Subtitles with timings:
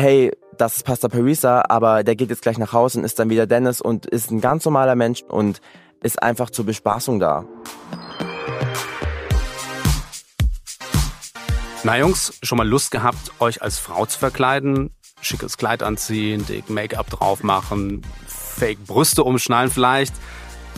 [0.00, 3.28] hey, das ist Pastor Parisa, aber der geht jetzt gleich nach Hause und ist dann
[3.28, 5.60] wieder Dennis und ist ein ganz normaler Mensch und
[6.02, 7.44] ist einfach zur Bespaßung da.
[11.84, 14.90] Na Jungs, schon mal Lust gehabt, euch als Frau zu verkleiden?
[15.20, 20.14] Schickes Kleid anziehen, dick Make-up drauf machen, Fake Brüste umschnallen vielleicht?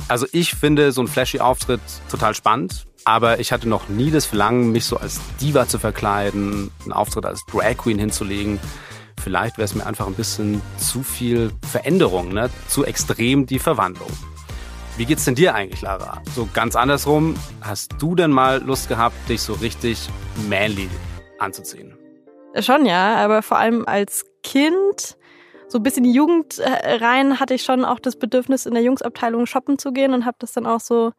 [0.08, 1.80] Also ich finde so ein flashy Auftritt
[2.10, 6.72] total spannend, aber ich hatte noch nie das Verlangen, mich so als Diva zu verkleiden,
[6.82, 8.58] einen Auftritt als Drag Queen hinzulegen.
[9.22, 12.50] Vielleicht wäre es mir einfach ein bisschen zu viel Veränderung, ne?
[12.68, 14.10] zu extrem die Verwandlung.
[14.96, 16.20] Wie geht's denn dir eigentlich, Lara?
[16.34, 20.08] So ganz andersrum, hast du denn mal Lust gehabt, dich so richtig
[20.48, 20.90] manly
[21.38, 21.96] anzuziehen?
[22.58, 25.16] Schon ja, aber vor allem als Kind,
[25.68, 28.82] so bis in die Jugend äh, rein, hatte ich schon auch das Bedürfnis, in der
[28.82, 31.12] Jungsabteilung shoppen zu gehen und habe das dann auch so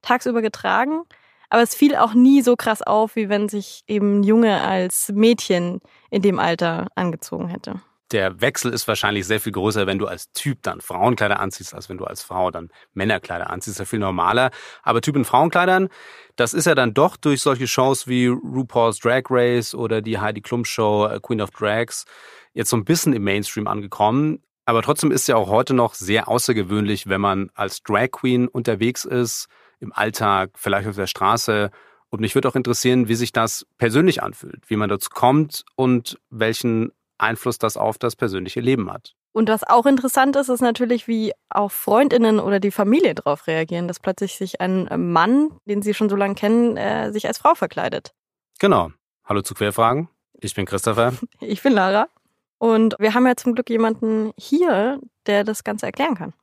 [0.00, 1.02] tagsüber getragen.
[1.50, 5.80] Aber es fiel auch nie so krass auf, wie wenn sich eben Junge als Mädchen
[6.10, 7.80] in dem Alter angezogen hätte
[8.12, 11.88] der Wechsel ist wahrscheinlich sehr viel größer, wenn du als Typ dann Frauenkleider anziehst, als
[11.88, 13.78] wenn du als Frau dann Männerkleider anziehst.
[13.78, 14.50] Das ist ja viel normaler.
[14.82, 15.88] Aber Typ in Frauenkleidern,
[16.36, 20.40] das ist ja dann doch durch solche Shows wie RuPaul's Drag Race oder die Heidi
[20.40, 22.04] Klum Show äh, Queen of Drags
[22.52, 24.42] jetzt so ein bisschen im Mainstream angekommen.
[24.64, 29.04] Aber trotzdem ist ja auch heute noch sehr außergewöhnlich, wenn man als Drag Queen unterwegs
[29.04, 29.46] ist,
[29.80, 31.70] im Alltag, vielleicht auf der Straße.
[32.08, 36.18] Und mich würde auch interessieren, wie sich das persönlich anfühlt, wie man dazu kommt und
[36.30, 39.14] welchen Einfluss das auf das persönliche Leben hat.
[39.32, 43.86] Und was auch interessant ist, ist natürlich, wie auch Freundinnen oder die Familie darauf reagieren,
[43.86, 47.54] dass plötzlich sich ein Mann, den sie schon so lange kennen, äh, sich als Frau
[47.54, 48.12] verkleidet.
[48.58, 48.90] Genau.
[49.24, 50.08] Hallo zu Querfragen.
[50.40, 51.12] Ich bin Christopher.
[51.40, 52.08] Ich bin Lara.
[52.58, 56.34] Und wir haben ja zum Glück jemanden hier, der das Ganze erklären kann.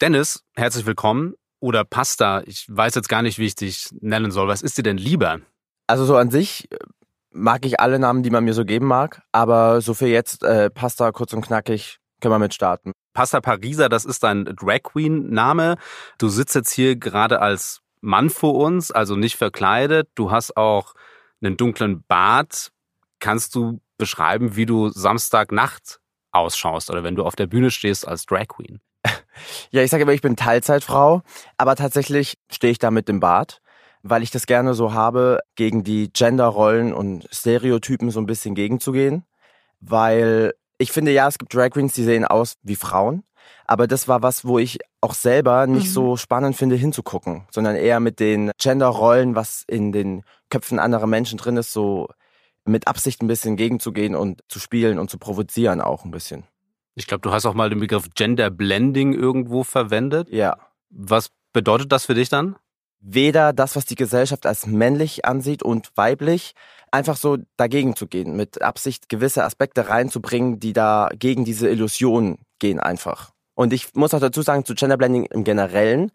[0.00, 1.34] Dennis, herzlich willkommen.
[1.66, 4.46] Oder Pasta, ich weiß jetzt gar nicht, wie ich dich nennen soll.
[4.46, 5.40] Was ist dir denn lieber?
[5.88, 6.68] Also so an sich
[7.32, 10.70] mag ich alle Namen, die man mir so geben mag, aber so für jetzt äh,
[10.70, 12.92] Pasta kurz und knackig können wir mit starten.
[13.14, 15.74] Pasta Parisa, das ist dein Drag Queen Name.
[16.18, 20.08] Du sitzt jetzt hier gerade als Mann vor uns, also nicht verkleidet.
[20.14, 20.94] Du hast auch
[21.42, 22.70] einen dunklen Bart.
[23.18, 25.98] Kannst du beschreiben, wie du Samstagnacht
[26.30, 28.78] ausschaust oder wenn du auf der Bühne stehst als Drag Queen?
[29.70, 31.22] Ja, ich sage immer, ich bin Teilzeitfrau,
[31.56, 33.60] aber tatsächlich stehe ich da mit dem Bart
[34.08, 39.24] weil ich das gerne so habe, gegen die Genderrollen und Stereotypen so ein bisschen gegenzugehen.
[39.80, 43.24] Weil ich finde, ja, es gibt Drag Queens, die sehen aus wie Frauen.
[43.66, 45.92] Aber das war was, wo ich auch selber nicht mhm.
[45.92, 51.38] so spannend finde, hinzugucken, sondern eher mit den Genderrollen, was in den Köpfen anderer Menschen
[51.38, 52.08] drin ist, so
[52.64, 56.44] mit Absicht ein bisschen gegenzugehen und zu spielen und zu provozieren auch ein bisschen.
[56.96, 60.28] Ich glaube, du hast auch mal den Begriff Gender Blending irgendwo verwendet.
[60.30, 60.56] Ja.
[60.90, 62.56] Was bedeutet das für dich dann?
[63.06, 66.52] weder das, was die Gesellschaft als männlich ansieht und weiblich,
[66.90, 72.38] einfach so dagegen zu gehen, mit Absicht gewisse Aspekte reinzubringen, die da gegen diese Illusion
[72.58, 73.30] gehen einfach.
[73.54, 76.10] Und ich muss auch dazu sagen, zu Genderblending im Generellen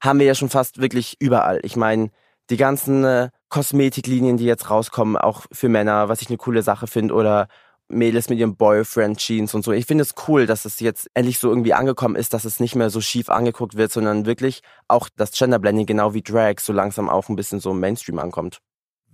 [0.00, 1.60] haben wir ja schon fast wirklich überall.
[1.62, 2.10] Ich meine,
[2.50, 6.86] die ganzen äh, Kosmetiklinien, die jetzt rauskommen, auch für Männer, was ich eine coole Sache
[6.86, 7.46] finde, oder
[7.92, 9.72] Mädels mit ihrem Boyfriend Jeans und so.
[9.72, 12.74] Ich finde es cool, dass es jetzt endlich so irgendwie angekommen ist, dass es nicht
[12.74, 17.08] mehr so schief angeguckt wird, sondern wirklich auch das Genderblending genau wie Drag so langsam
[17.08, 18.58] auch ein bisschen so im Mainstream ankommt.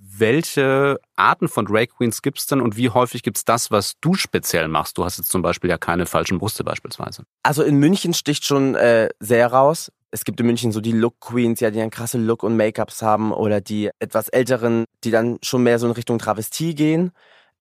[0.01, 3.95] Welche Arten von Drag Queens gibt es denn und wie häufig gibt es das, was
[4.01, 4.97] du speziell machst?
[4.97, 7.25] Du hast jetzt zum Beispiel ja keine falschen Brüste beispielsweise.
[7.43, 9.93] Also in München sticht schon äh, sehr raus.
[10.11, 13.03] Es gibt in München so die Look Queens, ja, die einen krasse Look und Make-ups
[13.03, 17.13] haben oder die etwas älteren, die dann schon mehr so in Richtung Travestie gehen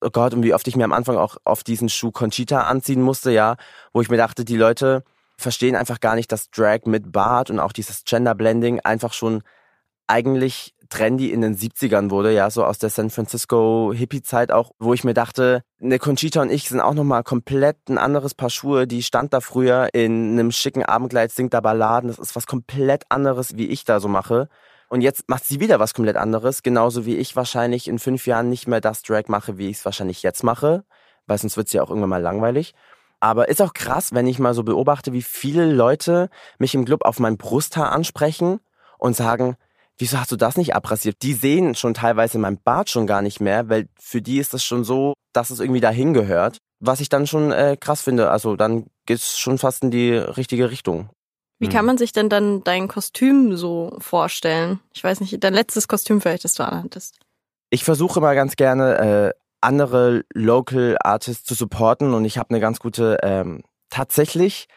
[0.01, 3.01] oh Gott, und wie oft ich mir am Anfang auch auf diesen Schuh Conchita anziehen
[3.01, 3.55] musste, ja,
[3.93, 5.03] wo ich mir dachte, die Leute
[5.37, 9.43] verstehen einfach gar nicht, dass Drag mit Bart und auch dieses Gender Blending einfach schon
[10.07, 14.93] eigentlich trendy in den 70ern wurde, ja, so aus der San Francisco Hippie-Zeit auch, wo
[14.93, 18.87] ich mir dachte, eine Conchita und ich sind auch nochmal komplett ein anderes Paar Schuhe,
[18.87, 23.03] die stand da früher in einem schicken Abendkleid, singt da Balladen, das ist was komplett
[23.09, 24.47] anderes, wie ich da so mache.
[24.89, 28.49] Und jetzt macht sie wieder was komplett anderes, genauso wie ich wahrscheinlich in fünf Jahren
[28.49, 30.85] nicht mehr das Drag mache, wie ich es wahrscheinlich jetzt mache,
[31.25, 32.73] weil sonst wird es ja auch irgendwann mal langweilig.
[33.19, 36.29] Aber ist auch krass, wenn ich mal so beobachte, wie viele Leute
[36.59, 38.59] mich im Club auf mein Brusthaar ansprechen
[38.97, 39.57] und sagen,
[39.97, 41.17] wieso hast du das nicht abrasiert?
[41.21, 44.63] Die sehen schon teilweise mein Bart schon gar nicht mehr, weil für die ist das
[44.63, 46.59] schon so, dass es irgendwie dahin gehört.
[46.79, 48.29] Was ich dann schon äh, krass finde.
[48.29, 51.09] Also dann geht's schon fast in die richtige Richtung.
[51.59, 51.87] Wie kann mhm.
[51.87, 54.79] man sich denn dann dein Kostüm so vorstellen?
[54.93, 57.19] Ich weiß nicht, dein letztes Kostüm vielleicht, das du anhattest.
[57.69, 62.59] Ich versuche mal ganz gerne äh, andere Local Artists zu supporten und ich habe eine
[62.59, 64.67] ganz gute, ähm, tatsächlich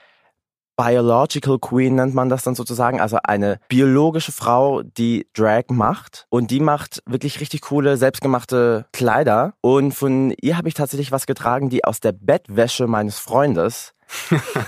[0.77, 6.51] Biological Queen nennt man das dann sozusagen, also eine biologische Frau, die Drag macht und
[6.51, 11.69] die macht wirklich richtig coole selbstgemachte Kleider und von ihr habe ich tatsächlich was getragen,
[11.69, 13.93] die aus der Bettwäsche meines Freundes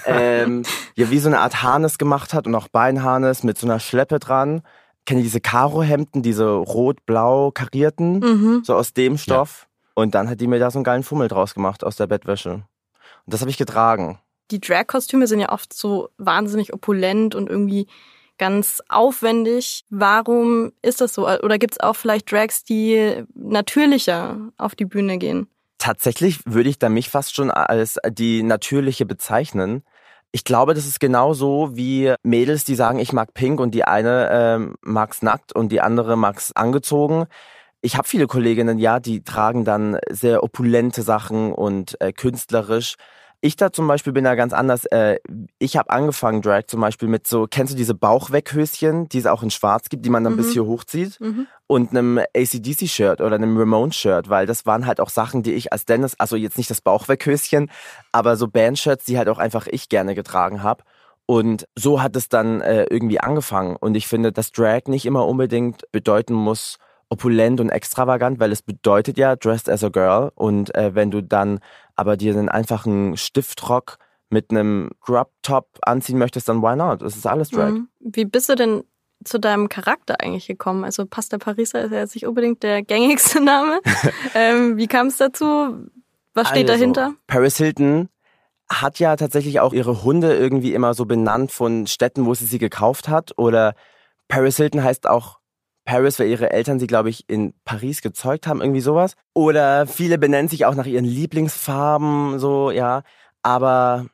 [0.07, 0.63] ähm,
[0.95, 4.19] ja wie so eine Art Harnes gemacht hat und auch Beinharnes mit so einer Schleppe
[4.19, 4.63] dran.
[5.05, 8.63] Kennt ihr diese Karo-Hemden, diese rot-blau karierten, Mhm.
[8.65, 9.67] so aus dem Stoff?
[9.95, 12.53] Und dann hat die mir da so einen geilen Fummel draus gemacht aus der Bettwäsche.
[12.55, 12.65] Und
[13.27, 14.19] das habe ich getragen.
[14.51, 17.87] Die Drag-Kostüme sind ja oft so wahnsinnig opulent und irgendwie
[18.39, 19.85] ganz aufwendig.
[19.91, 21.29] Warum ist das so?
[21.29, 25.47] Oder gibt es auch vielleicht Drags, die natürlicher auf die Bühne gehen?
[25.83, 29.83] Tatsächlich würde ich da mich fast schon als die natürliche bezeichnen.
[30.31, 34.29] Ich glaube, das ist genauso wie Mädels, die sagen, ich mag Pink und die eine
[34.31, 37.27] ähm, mag's nackt und die andere mag's angezogen.
[37.81, 42.95] Ich habe viele Kolleginnen, ja, die tragen dann sehr opulente Sachen und äh, künstlerisch.
[43.45, 44.85] Ich da zum Beispiel bin da ganz anders.
[44.87, 45.19] Äh,
[45.59, 49.43] ich habe angefangen, Drag zum Beispiel mit so, kennst du diese Bauchweghöschen, die es auch
[49.43, 50.37] in schwarz gibt, die man dann Mhm.
[50.39, 51.21] bis hier hochzieht?
[51.21, 51.47] Mhm.
[51.67, 55.87] und einem ACDC-Shirt oder einem Ramones-Shirt, weil das waren halt auch Sachen, die ich als
[55.87, 57.71] Dennis, also jetzt nicht das Bauchweghöschen,
[58.13, 60.85] aber so Bandshirts, die halt auch einfach ich gerne getragen habe.
[61.25, 63.77] Und so hat es dann äh, irgendwie angefangen.
[63.77, 66.77] Und ich finde, dass Drag nicht immer unbedingt bedeuten muss,
[67.09, 70.31] opulent und extravagant, weil es bedeutet ja dressed as a girl.
[70.35, 71.61] Und äh, wenn du dann
[72.03, 73.97] aber dir einen einfachen Stiftrock
[74.29, 77.01] mit einem Crop-Top anziehen möchtest, dann why not?
[77.03, 77.71] Das ist alles Drag.
[77.71, 77.89] Mhm.
[78.01, 78.83] Wie bist du denn
[79.25, 80.85] zu deinem Charakter eigentlich gekommen?
[80.85, 83.81] Also Pasta Parisa ist ja jetzt nicht unbedingt der gängigste Name.
[84.35, 85.45] ähm, wie kam es dazu?
[86.35, 87.13] Was steht Also, dahinter?
[87.29, 88.09] Paris Hilton
[88.69, 92.59] hat ja tatsächlich auch ihre Hunde irgendwie immer so benannt von Städten, wo sie sie
[92.59, 93.33] gekauft hat.
[93.37, 93.75] Oder
[94.29, 95.39] Paris Hilton heißt auch
[95.85, 99.15] Paris, weil ihre Eltern sie, glaube ich, in Paris gezeugt haben, irgendwie sowas.
[99.35, 103.03] Oder viele benennen sich auch nach ihren Lieblingsfarben, so, ja.
[103.43, 104.07] Aber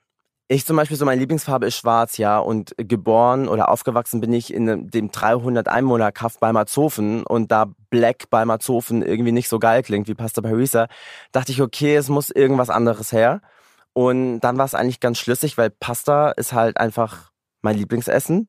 [0.51, 2.39] ich zum Beispiel, so meine Lieblingsfarbe ist schwarz, ja.
[2.39, 7.23] Und geboren oder aufgewachsen bin ich in dem 300 Einwohner Kaff bei Marzofen.
[7.25, 10.89] Und da Black bei Marzofen irgendwie nicht so geil klingt wie Pasta Parisa,
[11.33, 13.43] dachte ich, okay, es muss irgendwas anderes her.
[13.93, 17.31] Und dann war es eigentlich ganz schlüssig, weil Pasta ist halt einfach
[17.61, 18.49] mein Lieblingsessen.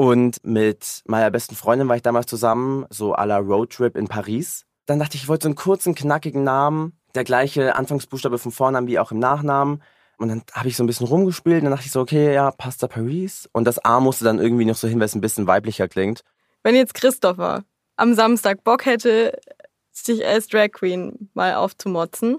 [0.00, 4.64] Und mit meiner besten Freundin war ich damals zusammen, so à la Roadtrip in Paris.
[4.86, 8.86] Dann dachte ich, ich wollte so einen kurzen, knackigen Namen, der gleiche Anfangsbuchstabe vom Vornamen
[8.86, 9.82] wie auch im Nachnamen.
[10.16, 12.52] Und dann habe ich so ein bisschen rumgespielt und dann dachte ich so, okay, ja,
[12.52, 13.48] Pasta Paris.
[13.52, 16.22] Und das A musste dann irgendwie noch so hin, weil es ein bisschen weiblicher klingt.
[16.62, 17.64] Wenn jetzt Christopher
[17.96, 19.36] am Samstag Bock hätte,
[19.90, 22.38] sich als Drag Queen mal aufzumotzen,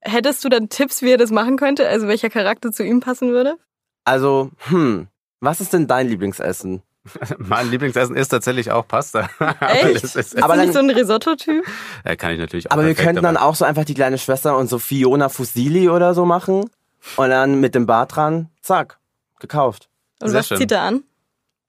[0.00, 1.88] hättest du dann Tipps, wie er das machen könnte?
[1.88, 3.56] Also welcher Charakter zu ihm passen würde?
[4.04, 5.08] Also, hm,
[5.46, 6.82] was ist denn dein Lieblingsessen?
[7.38, 9.30] Mein Lieblingsessen ist tatsächlich auch Pasta.
[9.60, 9.94] Echt?
[10.02, 11.64] Das ist, Bist Aber du nicht so ein Risotto-Typ?
[12.04, 14.56] äh, kann ich natürlich auch Aber wir könnten dann auch so einfach die kleine Schwester
[14.58, 16.68] und so Fiona Fusili oder so machen.
[17.16, 18.98] Und dann mit dem Bart dran, zack,
[19.38, 19.88] gekauft.
[20.20, 20.58] Und Sehr was schön.
[20.58, 21.04] zieht er an?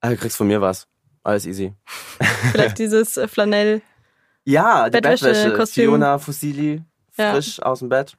[0.01, 0.87] Ah, du kriegst von mir was.
[1.23, 1.73] Alles easy.
[2.51, 3.81] Vielleicht dieses äh, Flanell.
[4.43, 5.53] Ja, die Bettwäsche, Bettwäsche.
[5.53, 5.83] Kostüm.
[5.83, 6.81] Fiona Fusili,
[7.17, 7.33] Ja.
[7.33, 8.17] frisch aus dem Bett.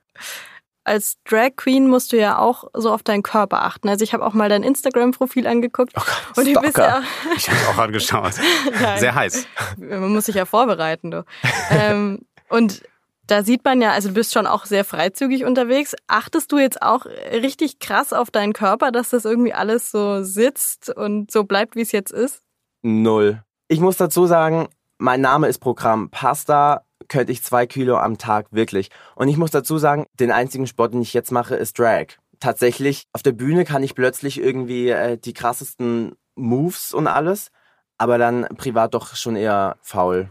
[0.88, 3.88] Als Drag Queen musst du ja auch so auf deinen Körper achten.
[3.88, 5.92] Also ich habe auch mal dein Instagram-Profil angeguckt.
[5.96, 6.00] Oh
[6.34, 7.02] Gott, und du bist ja,
[7.36, 8.32] Ich habe auch angeschaut.
[8.80, 9.00] Nein.
[9.00, 9.46] Sehr heiß.
[9.76, 11.24] man muss sich ja vorbereiten, du.
[11.70, 12.82] ähm, und
[13.26, 15.94] da sieht man ja, also du bist schon auch sehr freizügig unterwegs.
[16.06, 20.88] Achtest du jetzt auch richtig krass auf deinen Körper, dass das irgendwie alles so sitzt
[20.88, 22.42] und so bleibt, wie es jetzt ist?
[22.82, 23.42] Null.
[23.68, 26.10] Ich muss dazu sagen, mein Name ist Programm.
[26.10, 28.90] Pasta könnte ich zwei Kilo am Tag, wirklich.
[29.14, 32.06] Und ich muss dazu sagen, den einzigen Sport, den ich jetzt mache, ist Drag.
[32.40, 37.50] Tatsächlich, auf der Bühne kann ich plötzlich irgendwie äh, die krassesten Moves und alles,
[37.96, 40.28] aber dann privat doch schon eher faul.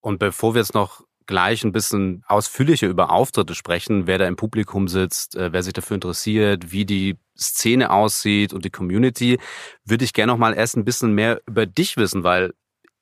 [0.00, 4.36] Und bevor wir jetzt noch gleich ein bisschen ausführlicher über Auftritte sprechen, wer da im
[4.36, 9.38] Publikum sitzt, äh, wer sich dafür interessiert, wie die Szene aussieht und die Community,
[9.84, 12.54] würde ich gerne noch mal erst ein bisschen mehr über dich wissen, weil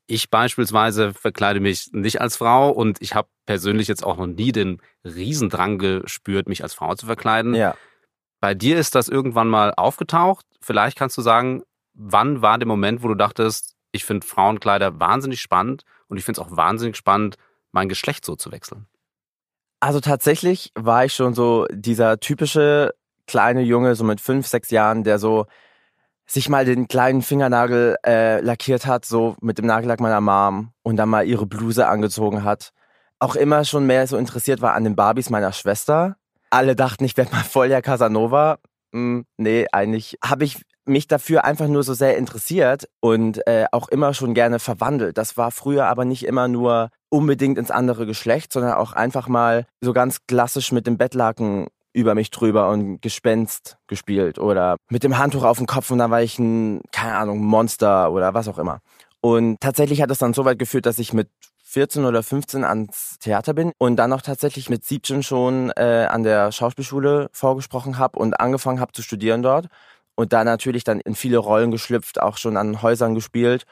[0.06, 4.52] ich beispielsweise verkleide mich nicht als Frau und ich habe persönlich jetzt auch noch nie
[4.52, 7.54] den Riesendrang gespürt, mich als Frau zu verkleiden.
[7.54, 7.74] Ja.
[8.40, 10.44] Bei dir ist das irgendwann mal aufgetaucht.
[10.60, 11.62] Vielleicht kannst du sagen,
[11.94, 16.40] wann war der Moment, wo du dachtest, ich finde Frauenkleider wahnsinnig spannend und ich finde
[16.40, 17.36] es auch wahnsinnig spannend,
[17.72, 18.86] mein Geschlecht so zu wechseln.
[19.80, 22.94] Also tatsächlich war ich schon so dieser typische
[23.26, 25.46] kleine Junge, so mit fünf, sechs Jahren, der so
[26.26, 30.96] sich mal den kleinen Fingernagel äh, lackiert hat, so mit dem Nagellack meiner Mom und
[30.96, 32.70] dann mal ihre Bluse angezogen hat.
[33.18, 36.16] Auch immer schon mehr so interessiert war an den Barbies meiner Schwester.
[36.50, 38.58] Alle dachten, ich werde mal voll der Casanova.
[38.92, 43.88] Hm, nee, eigentlich habe ich mich dafür einfach nur so sehr interessiert und äh, auch
[43.88, 45.18] immer schon gerne verwandelt.
[45.18, 49.66] Das war früher aber nicht immer nur unbedingt ins andere Geschlecht, sondern auch einfach mal
[49.80, 55.16] so ganz klassisch mit dem Bettlaken über mich drüber und Gespenst gespielt oder mit dem
[55.16, 58.58] Handtuch auf dem Kopf und da war ich ein, keine Ahnung, Monster oder was auch
[58.58, 58.80] immer.
[59.20, 61.28] Und tatsächlich hat es dann so weit geführt, dass ich mit
[61.62, 66.22] 14 oder 15 ans Theater bin und dann auch tatsächlich mit 17 schon äh, an
[66.22, 69.68] der Schauspielschule vorgesprochen habe und angefangen habe zu studieren dort
[70.14, 73.64] und da natürlich dann in viele Rollen geschlüpft, auch schon an Häusern gespielt.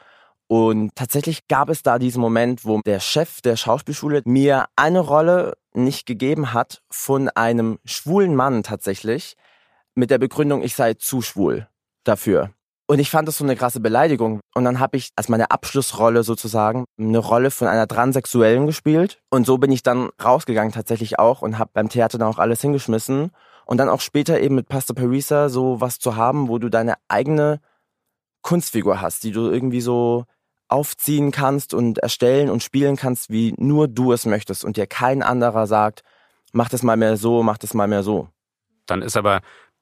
[0.47, 5.53] Und tatsächlich gab es da diesen Moment, wo der Chef der Schauspielschule mir eine Rolle
[5.73, 9.35] nicht gegeben hat von einem schwulen Mann tatsächlich,
[9.95, 11.67] mit der Begründung, ich sei zu schwul
[12.03, 12.51] dafür.
[12.85, 14.41] Und ich fand das so eine krasse Beleidigung.
[14.53, 19.19] Und dann habe ich als meine Abschlussrolle sozusagen eine Rolle von einer Transsexuellen gespielt.
[19.29, 22.61] Und so bin ich dann rausgegangen tatsächlich auch und habe beim Theater dann auch alles
[22.61, 23.31] hingeschmissen.
[23.65, 26.95] Und dann auch später eben mit Pastor Parisa so was zu haben, wo du deine
[27.07, 27.61] eigene
[28.41, 30.25] Kunstfigur hast, die du irgendwie so
[30.73, 35.21] aufziehen kannst und erstellen und spielen kannst, wie nur du es möchtest und dir kein
[35.21, 36.03] anderer sagt,
[36.51, 38.27] mach das mal mehr so, mach das mal mehr so.
[38.87, 39.41] Dann ist aber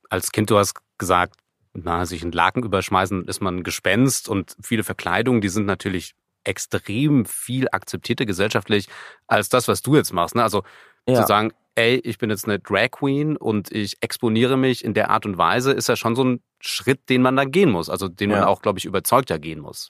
[0.09, 1.39] als Kind, du hast gesagt,
[1.73, 6.13] na, sich einen Laken überschmeißen, ist man ein Gespenst und viele Verkleidungen, die sind natürlich
[6.43, 8.89] extrem viel akzeptierter gesellschaftlich
[9.27, 10.35] als das, was du jetzt machst.
[10.35, 10.43] Ne?
[10.43, 10.63] Also
[11.07, 11.21] ja.
[11.21, 15.09] zu sagen, ey, ich bin jetzt eine Drag Queen und ich exponiere mich in der
[15.09, 17.89] Art und Weise, ist ja schon so ein Schritt, den man da gehen muss.
[17.89, 18.39] Also den ja.
[18.39, 19.89] man auch, glaube ich, überzeugter gehen muss.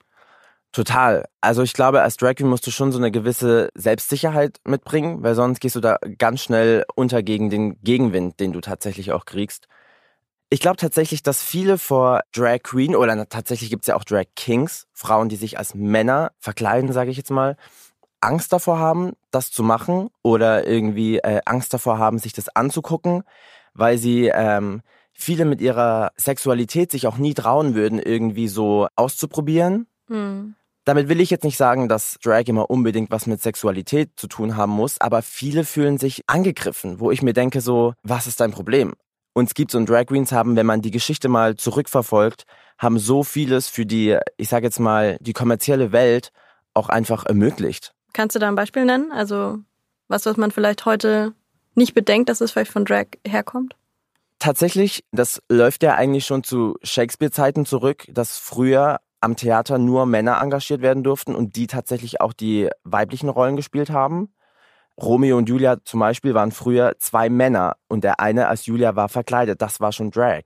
[0.72, 1.26] Total.
[1.42, 5.34] Also ich glaube, als Drag Queen musst du schon so eine gewisse Selbstsicherheit mitbringen, weil
[5.34, 9.68] sonst gehst du da ganz schnell unter gegen den Gegenwind, den du tatsächlich auch kriegst.
[10.48, 14.86] Ich glaube tatsächlich, dass viele vor Drag Queen oder tatsächlich gibt's ja auch Drag Kings,
[14.92, 17.56] Frauen, die sich als Männer verkleiden, sage ich jetzt mal,
[18.22, 23.24] Angst davor haben, das zu machen oder irgendwie äh, Angst davor haben, sich das anzugucken,
[23.74, 24.80] weil sie ähm,
[25.12, 29.86] viele mit ihrer Sexualität sich auch nie trauen würden, irgendwie so auszuprobieren.
[30.08, 30.54] Mhm.
[30.84, 34.56] Damit will ich jetzt nicht sagen, dass Drag immer unbedingt was mit Sexualität zu tun
[34.56, 38.50] haben muss, aber viele fühlen sich angegriffen, wo ich mir denke so, was ist dein
[38.50, 38.94] Problem?
[39.34, 42.44] uns gibt und Drag Queens haben, wenn man die Geschichte mal zurückverfolgt,
[42.78, 46.32] haben so vieles für die, ich sage jetzt mal, die kommerzielle Welt
[46.74, 47.94] auch einfach ermöglicht.
[48.12, 49.12] Kannst du da ein Beispiel nennen?
[49.12, 49.58] Also
[50.08, 51.32] was, was man vielleicht heute
[51.74, 53.74] nicht bedenkt, dass es vielleicht von Drag herkommt?
[54.38, 60.40] Tatsächlich, das läuft ja eigentlich schon zu Shakespeare-Zeiten zurück, dass früher am Theater nur Männer
[60.42, 64.34] engagiert werden durften und die tatsächlich auch die weiblichen Rollen gespielt haben.
[65.00, 69.08] Romeo und Julia zum Beispiel waren früher zwei Männer und der eine als Julia war
[69.08, 69.62] verkleidet.
[69.62, 70.42] Das war schon Drag.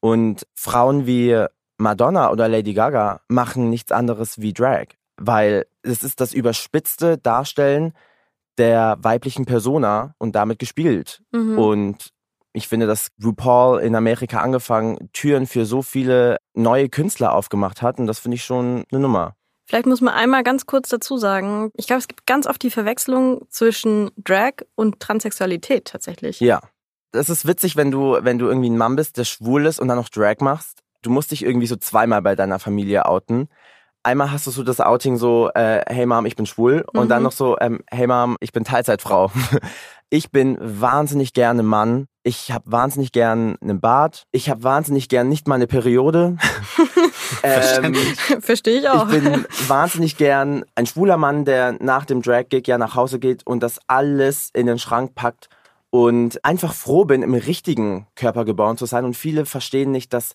[0.00, 1.44] Und Frauen wie
[1.76, 7.92] Madonna oder Lady Gaga machen nichts anderes wie Drag, weil es ist das überspitzte Darstellen
[8.58, 11.22] der weiblichen Persona und damit gespielt.
[11.32, 11.58] Mhm.
[11.58, 12.10] Und
[12.52, 17.98] ich finde, dass RuPaul in Amerika angefangen Türen für so viele neue Künstler aufgemacht hat
[17.98, 19.34] und das finde ich schon eine Nummer.
[19.66, 22.70] Vielleicht muss man einmal ganz kurz dazu sagen, ich glaube, es gibt ganz oft die
[22.70, 26.40] Verwechslung zwischen Drag und Transsexualität tatsächlich.
[26.40, 26.60] Ja.
[27.12, 29.88] Das ist witzig, wenn du, wenn du irgendwie ein Mann bist, der schwul ist und
[29.88, 30.82] dann noch Drag machst.
[31.02, 33.48] Du musst dich irgendwie so zweimal bei deiner Familie outen.
[34.04, 36.84] Einmal hast du so das Outing so, äh, hey Mom, ich bin schwul.
[36.92, 37.00] Mhm.
[37.00, 37.24] Und dann mhm.
[37.24, 39.32] noch so, ähm, hey Mom, ich bin Teilzeitfrau.
[40.10, 42.06] ich bin wahnsinnig gerne Mann.
[42.22, 44.24] Ich habe wahnsinnig gern einen Bart.
[44.30, 46.36] Ich habe wahnsinnig gern nicht mal eine Periode.
[47.42, 47.94] ähm,
[48.40, 49.08] Verstehe ich auch.
[49.10, 53.46] Ich bin wahnsinnig gern ein schwuler Mann, der nach dem Drag-Gig ja nach Hause geht
[53.46, 55.48] und das alles in den Schrank packt
[55.88, 59.06] und einfach froh bin, im richtigen Körper geboren zu sein.
[59.06, 60.34] Und viele verstehen nicht, dass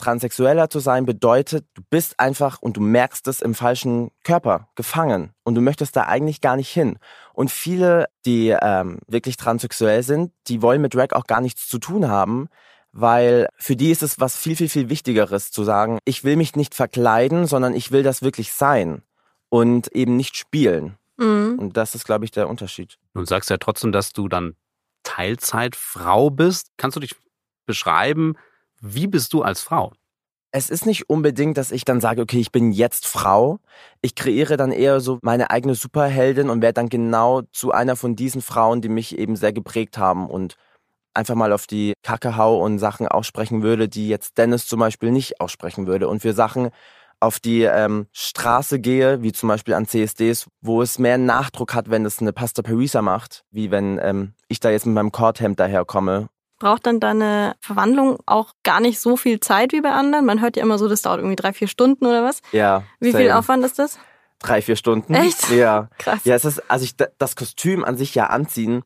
[0.00, 5.30] Transsexueller zu sein bedeutet, du bist einfach und du merkst es im falschen Körper gefangen
[5.44, 6.98] und du möchtest da eigentlich gar nicht hin.
[7.32, 11.78] Und viele, die ähm, wirklich transsexuell sind, die wollen mit Drag auch gar nichts zu
[11.78, 12.48] tun haben,
[12.92, 16.56] weil für die ist es was viel, viel, viel Wichtigeres zu sagen, ich will mich
[16.56, 19.02] nicht verkleiden, sondern ich will das wirklich sein
[19.48, 20.96] und eben nicht spielen.
[21.16, 21.56] Mhm.
[21.58, 22.98] Und das ist, glaube ich, der Unterschied.
[23.14, 24.56] Nun sagst ja trotzdem, dass du dann
[25.02, 26.72] Teilzeitfrau bist.
[26.76, 27.14] Kannst du dich
[27.66, 28.34] beschreiben,
[28.80, 29.92] wie bist du als Frau?
[30.52, 33.60] Es ist nicht unbedingt, dass ich dann sage, okay, ich bin jetzt Frau.
[34.02, 38.16] Ich kreiere dann eher so meine eigene Superheldin und werde dann genau zu einer von
[38.16, 40.56] diesen Frauen, die mich eben sehr geprägt haben und
[41.14, 45.12] einfach mal auf die Kacke hau und Sachen aussprechen würde, die jetzt Dennis zum Beispiel
[45.12, 46.08] nicht aussprechen würde.
[46.08, 46.70] Und für Sachen
[47.20, 51.90] auf die ähm, Straße gehe, wie zum Beispiel an CSDs, wo es mehr Nachdruck hat,
[51.90, 55.60] wenn es eine Pasta Parisa macht, wie wenn ähm, ich da jetzt mit meinem Kordhemd
[55.60, 56.28] daherkomme.
[56.60, 60.26] Braucht dann deine Verwandlung auch gar nicht so viel Zeit wie bei anderen?
[60.26, 62.42] Man hört ja immer so, das dauert irgendwie drei, vier Stunden oder was?
[62.52, 62.84] Ja.
[63.00, 63.24] Wie same.
[63.24, 63.98] viel Aufwand ist das?
[64.40, 65.14] Drei, vier Stunden.
[65.14, 65.50] Echt?
[65.50, 65.88] Ja.
[65.98, 66.20] Krass.
[66.24, 68.82] Ja, es ist, also ich, das Kostüm an sich ja anziehen,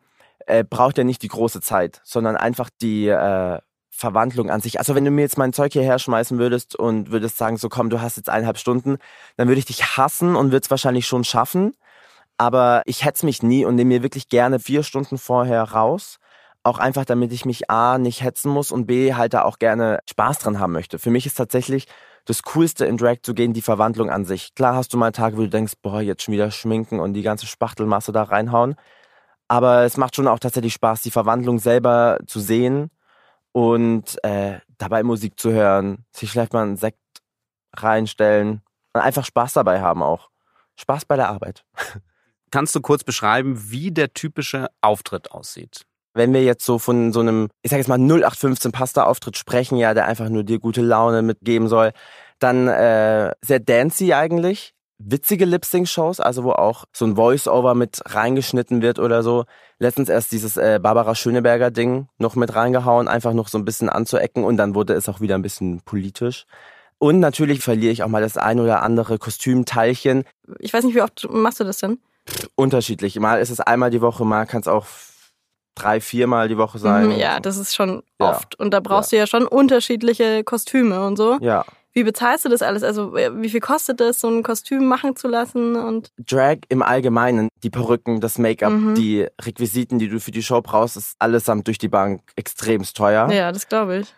[0.46, 3.58] äh, braucht ja nicht die große Zeit, sondern einfach die äh,
[3.90, 4.78] Verwandlung an sich.
[4.78, 7.90] Also wenn du mir jetzt mein Zeug hierher schmeißen würdest und würdest sagen, so komm,
[7.90, 8.98] du hast jetzt eineinhalb Stunden,
[9.36, 11.74] dann würde ich dich hassen und würde es wahrscheinlich schon schaffen.
[12.36, 16.18] Aber ich hetze mich nie und nehme mir wirklich gerne vier Stunden vorher raus.
[16.64, 20.00] Auch einfach, damit ich mich A nicht hetzen muss und B halt da auch gerne
[20.08, 20.98] Spaß dran haben möchte.
[20.98, 21.86] Für mich ist tatsächlich
[22.24, 24.54] das Coolste in Drag zu gehen, die Verwandlung an sich.
[24.54, 27.22] Klar hast du mal Tage, wo du denkst, boah, jetzt schon wieder schminken und die
[27.22, 28.76] ganze Spachtelmasse da reinhauen.
[29.46, 32.90] Aber es macht schon auch tatsächlich Spaß, die Verwandlung selber zu sehen
[33.52, 36.98] und äh, dabei Musik zu hören, sich vielleicht mal einen Sekt
[37.74, 38.62] reinstellen
[38.94, 40.30] und einfach Spaß dabei haben auch.
[40.76, 41.64] Spaß bei der Arbeit.
[42.50, 45.84] Kannst du kurz beschreiben, wie der typische Auftritt aussieht?
[46.14, 49.94] Wenn wir jetzt so von so einem, ich sag jetzt mal 0815 Pasta-Auftritt sprechen, ja,
[49.94, 51.92] der einfach nur dir gute Laune mitgeben soll,
[52.38, 54.72] dann äh, sehr dancy eigentlich.
[54.98, 59.44] Witzige Lip-Sync-Shows, also wo auch so ein Voice-Over mit reingeschnitten wird oder so.
[59.80, 64.44] Letztens erst dieses äh, Barbara Schöneberger-Ding noch mit reingehauen, einfach noch so ein bisschen anzuecken
[64.44, 66.46] und dann wurde es auch wieder ein bisschen politisch.
[66.98, 70.24] Und natürlich verliere ich auch mal das ein oder andere Kostümteilchen.
[70.60, 71.98] Ich weiß nicht, wie oft machst du das denn?
[72.54, 73.18] Unterschiedlich.
[73.18, 74.86] Mal ist es einmal die Woche, mal kann es auch
[75.74, 77.06] drei, viermal die Woche sein.
[77.06, 78.30] Mhm, ja, das ist schon ja.
[78.30, 78.58] oft.
[78.58, 79.16] Und da brauchst ja.
[79.16, 81.38] du ja schon unterschiedliche Kostüme und so.
[81.40, 81.64] Ja.
[81.92, 82.82] Wie bezahlst du das alles?
[82.82, 85.76] Also wie viel kostet es, so ein Kostüm machen zu lassen?
[85.76, 88.94] Und Drag im Allgemeinen, die Perücken, das Make-up, mhm.
[88.96, 93.30] die Requisiten, die du für die Show brauchst, ist allesamt durch die Bank extremst teuer.
[93.30, 94.14] Ja, das glaube ich.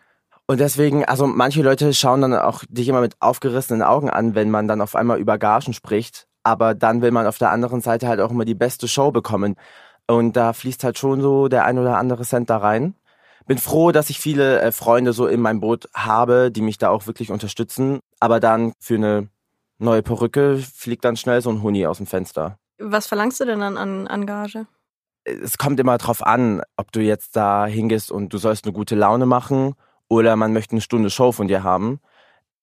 [0.46, 4.50] Und deswegen, also manche Leute schauen dann auch dich immer mit aufgerissenen Augen an, wenn
[4.50, 6.28] man dann auf einmal über Gagen spricht.
[6.44, 9.56] Aber dann will man auf der anderen Seite halt auch immer die beste Show bekommen.
[10.06, 12.94] Und da fließt halt schon so der ein oder andere Cent da rein.
[13.46, 16.90] Bin froh, dass ich viele äh, Freunde so in meinem Boot habe, die mich da
[16.90, 18.00] auch wirklich unterstützen.
[18.18, 19.28] Aber dann für eine
[19.78, 22.58] neue Perücke fliegt dann schnell so ein Huni aus dem Fenster.
[22.78, 24.66] Was verlangst du denn dann an, an Gage?
[25.24, 28.94] Es kommt immer drauf an, ob du jetzt da hingehst und du sollst eine gute
[28.94, 29.74] Laune machen
[30.08, 32.00] oder man möchte eine Stunde Show von dir haben.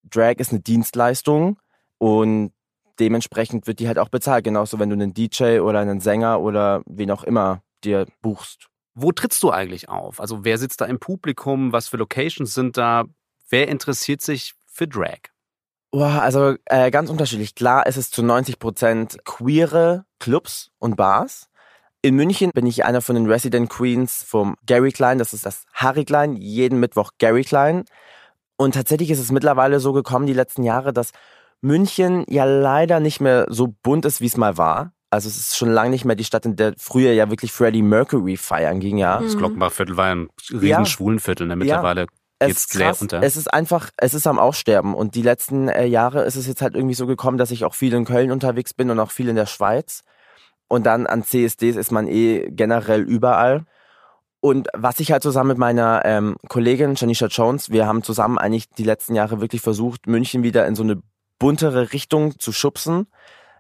[0.04, 1.60] Drag ist eine Dienstleistung
[1.98, 2.52] und
[3.00, 4.44] dementsprechend wird die halt auch bezahlt.
[4.44, 8.68] Genauso, wenn du einen DJ oder einen Sänger oder wen auch immer dir buchst.
[8.96, 10.20] Wo trittst du eigentlich auf?
[10.20, 11.72] Also wer sitzt da im Publikum?
[11.72, 13.06] Was für Locations sind da?
[13.50, 15.20] Wer interessiert sich für Drag?
[15.92, 17.56] Boah, also äh, ganz unterschiedlich.
[17.56, 21.50] Klar, es ist zu 90 Prozent queere Clubs und Bars.
[22.02, 25.20] In München bin ich einer von den Resident Queens vom Gary Klein.
[25.20, 26.36] Das ist das Harry Klein.
[26.36, 27.86] Jeden Mittwoch Gary Klein.
[28.58, 31.12] Und tatsächlich ist es mittlerweile so gekommen, die letzten Jahre, dass
[31.64, 34.92] München ja leider nicht mehr so bunt ist, wie es mal war.
[35.10, 37.84] Also es ist schon lange nicht mehr die Stadt, in der früher ja wirklich Freddie
[37.84, 39.22] Mercury feiern ging, ja.
[39.22, 40.86] Das Glockenbachviertel war ein riesen ja.
[40.86, 41.56] Schwulenviertel, ne?
[41.56, 42.08] Mittlerweile
[42.42, 42.48] ja.
[42.48, 43.24] geht's sehr unter.
[43.24, 44.94] Es ist einfach, es ist am Aussterben.
[44.94, 47.76] Und die letzten äh, Jahre ist es jetzt halt irgendwie so gekommen, dass ich auch
[47.76, 50.04] viel in Köln unterwegs bin und auch viel in der Schweiz.
[50.68, 53.66] Und dann an CSDs ist man eh generell überall.
[54.42, 58.70] Und was ich halt zusammen mit meiner ähm, Kollegin Janisha Jones, wir haben zusammen eigentlich
[58.72, 61.02] die letzten Jahre wirklich versucht, München wieder in so eine
[61.44, 63.06] buntere Richtung zu schubsen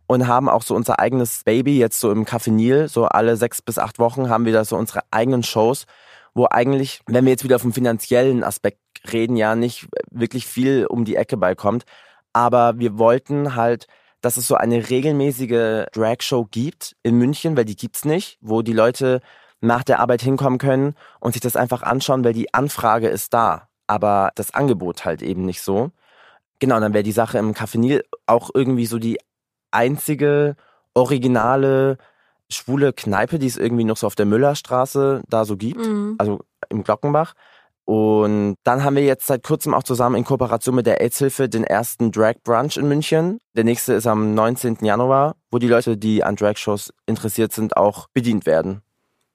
[0.08, 3.62] und haben auch so unser eigenes Baby jetzt so im Café Nil, so alle sechs
[3.62, 5.86] bis acht Wochen haben wir da so unsere eigenen Shows,
[6.34, 8.80] wo eigentlich, wenn wir jetzt wieder vom finanziellen Aspekt
[9.12, 11.84] reden, ja nicht wirklich viel um die Ecke beikommt.
[12.32, 13.88] Aber wir wollten halt,
[14.22, 18.72] dass es so eine regelmäßige Drag-Show gibt in München, weil die gibt's nicht, wo die
[18.72, 19.20] Leute
[19.60, 23.68] nach der Arbeit hinkommen können und sich das einfach anschauen, weil die Anfrage ist da,
[23.88, 25.92] aber das Angebot halt eben nicht so.
[26.64, 29.20] Genau, dann wäre die Sache im Café Nil auch irgendwie so die
[29.72, 30.56] einzige
[30.94, 31.98] originale
[32.50, 36.16] schwule Kneipe, die es irgendwie noch so auf der Müllerstraße da so gibt, mhm.
[36.20, 37.34] also im Glockenbach.
[37.84, 41.66] Und dann haben wir jetzt seit kurzem auch zusammen in Kooperation mit der AIDS-Hilfe den
[41.66, 43.40] ersten Drag Brunch in München.
[43.58, 44.78] Der nächste ist am 19.
[44.84, 48.84] Januar, wo die Leute, die an Drag-Shows interessiert sind, auch bedient werden.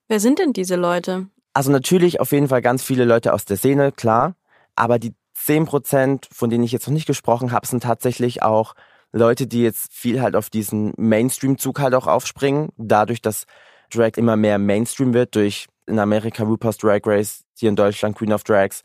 [0.08, 1.26] Wer sind denn diese Leute?
[1.52, 4.34] Also natürlich auf jeden Fall ganz viele Leute aus der Szene, klar.
[4.76, 5.12] Aber die
[5.44, 8.74] 10 Prozent, von denen ich jetzt noch nicht gesprochen habe, sind tatsächlich auch
[9.12, 12.68] Leute, die jetzt viel halt auf diesen Mainstream-Zug halt auch aufspringen.
[12.76, 13.44] Dadurch, dass
[13.90, 18.32] Drag immer mehr Mainstream wird, durch in Amerika RuPaul's Drag Race, hier in Deutschland Queen
[18.32, 18.82] of Drags.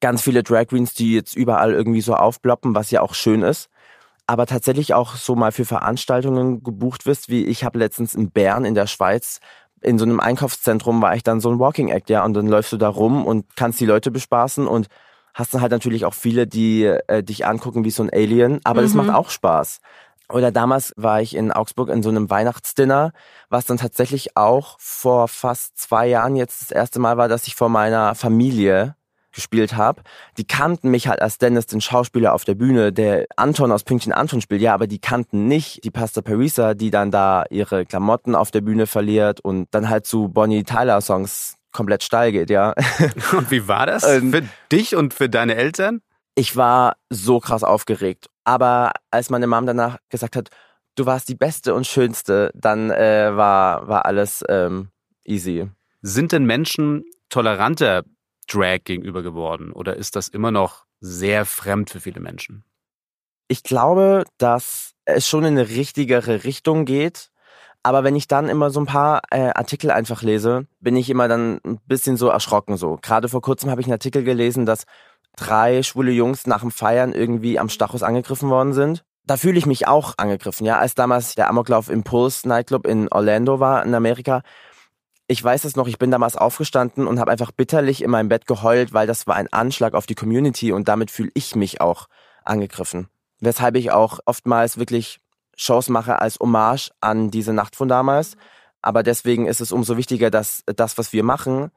[0.00, 3.68] Ganz viele Drag Queens, die jetzt überall irgendwie so aufploppen, was ja auch schön ist.
[4.26, 8.64] Aber tatsächlich auch so mal für Veranstaltungen gebucht wirst, wie ich habe letztens in Bern
[8.64, 9.40] in der Schweiz
[9.84, 12.72] in so einem Einkaufszentrum war ich dann so ein Walking Act, ja, und dann läufst
[12.72, 14.88] du da rum und kannst die Leute bespaßen und
[15.34, 18.80] hast du halt natürlich auch viele, die äh, dich angucken wie so ein Alien, aber
[18.80, 18.84] mhm.
[18.84, 19.80] das macht auch Spaß.
[20.32, 23.12] Oder damals war ich in Augsburg in so einem Weihnachtsdinner,
[23.50, 27.56] was dann tatsächlich auch vor fast zwei Jahren jetzt das erste Mal war, dass ich
[27.56, 28.96] vor meiner Familie
[29.34, 30.02] gespielt habe.
[30.38, 34.12] Die kannten mich halt als Dennis, den Schauspieler auf der Bühne, der Anton aus Pünktchen
[34.12, 38.34] Anton spielt, ja, aber die kannten nicht die Pastor Parisa, die dann da ihre Klamotten
[38.34, 42.74] auf der Bühne verliert und dann halt zu Bonnie Tyler Songs komplett steil geht, ja.
[43.32, 46.00] Und wie war das für dich und für deine Eltern?
[46.34, 48.30] Ich war so krass aufgeregt.
[48.44, 50.48] Aber als meine Mom danach gesagt hat,
[50.94, 54.88] du warst die Beste und Schönste, dann äh, war, war alles ähm,
[55.24, 55.68] easy.
[56.02, 58.04] Sind denn Menschen toleranter
[58.46, 62.64] Drag gegenüber geworden oder ist das immer noch sehr fremd für viele Menschen?
[63.48, 67.30] Ich glaube, dass es schon in eine richtigere Richtung geht.
[67.84, 71.28] Aber wenn ich dann immer so ein paar äh, Artikel einfach lese, bin ich immer
[71.28, 72.98] dann ein bisschen so erschrocken so.
[73.02, 74.84] Gerade vor kurzem habe ich einen Artikel gelesen, dass
[75.36, 79.04] drei schwule Jungs nach dem Feiern irgendwie am Stachus angegriffen worden sind.
[79.26, 80.78] Da fühle ich mich auch angegriffen, ja.
[80.78, 84.42] Als damals der Amoklauf Impulse Nightclub in Orlando war, in Amerika,
[85.26, 88.46] ich weiß es noch, ich bin damals aufgestanden und habe einfach bitterlich in meinem Bett
[88.46, 92.06] geheult, weil das war ein Anschlag auf die Community und damit fühle ich mich auch
[92.44, 93.08] angegriffen.
[93.40, 95.20] Weshalb ich auch oftmals wirklich
[95.56, 98.36] Shows mache als Hommage an diese Nacht von damals.
[98.82, 101.70] Aber deswegen ist es umso wichtiger, dass das, was wir machen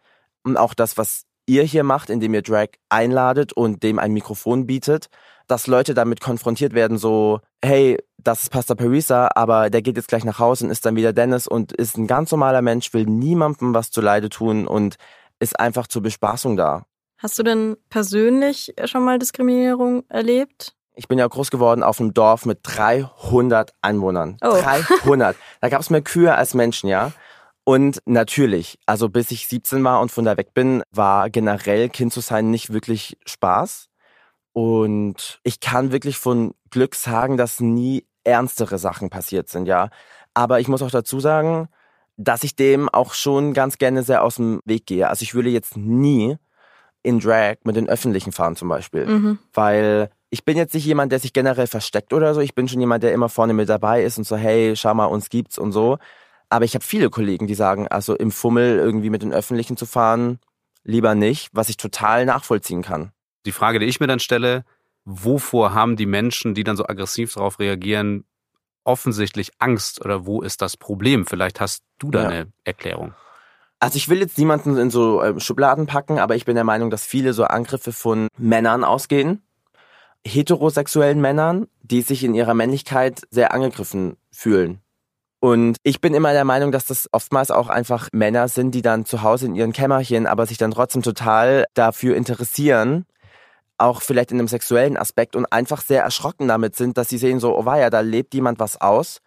[0.43, 4.67] und auch das, was ihr hier macht, indem ihr Drag einladet und dem ein Mikrofon
[4.67, 5.07] bietet,
[5.47, 10.09] dass Leute damit konfrontiert werden, so, hey, das ist Pastor Parisa, aber der geht jetzt
[10.09, 13.05] gleich nach Hause und ist dann wieder Dennis und ist ein ganz normaler Mensch, will
[13.05, 14.97] niemandem was zuleide tun und
[15.39, 16.85] ist einfach zur Bespaßung da.
[17.17, 20.75] Hast du denn persönlich schon mal Diskriminierung erlebt?
[20.97, 24.37] Ich bin ja groß geworden auf einem Dorf mit 300 Einwohnern.
[24.41, 24.59] Oh.
[24.59, 25.35] 300.
[25.61, 27.11] Da gab es mehr Kühe als Menschen, ja.
[27.63, 32.13] Und natürlich, also bis ich 17 war und von da weg bin, war generell Kind
[32.13, 33.89] zu sein nicht wirklich Spaß.
[34.53, 39.89] Und ich kann wirklich von Glück sagen, dass nie ernstere Sachen passiert sind, ja.
[40.33, 41.69] Aber ich muss auch dazu sagen,
[42.15, 45.07] dass ich dem auch schon ganz gerne sehr aus dem Weg gehe.
[45.07, 46.37] Also ich würde jetzt nie
[47.03, 49.05] in Drag mit den Öffentlichen fahren zum Beispiel.
[49.05, 49.39] Mhm.
[49.53, 52.41] Weil ich bin jetzt nicht jemand, der sich generell versteckt oder so.
[52.41, 55.05] Ich bin schon jemand, der immer vorne mit dabei ist und so, hey, schau mal,
[55.05, 55.97] uns gibt's und so.
[56.49, 59.85] Aber ich habe viele Kollegen, die sagen, also im Fummel irgendwie mit den Öffentlichen zu
[59.85, 60.39] fahren,
[60.83, 63.11] lieber nicht, was ich total nachvollziehen kann.
[63.45, 64.63] Die Frage, die ich mir dann stelle,
[65.05, 68.25] wovor haben die Menschen, die dann so aggressiv darauf reagieren,
[68.83, 71.25] offensichtlich Angst oder wo ist das Problem?
[71.25, 72.29] Vielleicht hast du da ja.
[72.29, 73.13] eine Erklärung.
[73.79, 76.89] Also ich will jetzt niemanden in so ähm, Schubladen packen, aber ich bin der Meinung,
[76.89, 79.43] dass viele so Angriffe von Männern ausgehen.
[80.27, 84.81] Heterosexuellen Männern, die sich in ihrer Männlichkeit sehr angegriffen fühlen.
[85.39, 89.05] Und ich bin immer der Meinung, dass das oftmals auch einfach Männer sind, die dann
[89.05, 93.05] zu Hause in ihren Kämmerchen, aber sich dann trotzdem total dafür interessieren,
[93.77, 97.39] auch vielleicht in einem sexuellen Aspekt und einfach sehr erschrocken damit sind, dass sie sehen
[97.39, 99.21] so, oh weia, da lebt jemand was aus.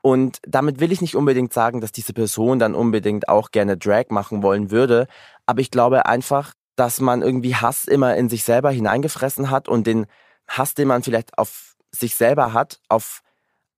[0.00, 4.10] Und damit will ich nicht unbedingt sagen, dass diese Person dann unbedingt auch gerne Drag
[4.10, 5.08] machen wollen würde.
[5.44, 9.88] Aber ich glaube einfach, dass man irgendwie Hass immer in sich selber hineingefressen hat und
[9.88, 10.06] den
[10.48, 13.20] Hass, den man vielleicht auf sich selber hat, auf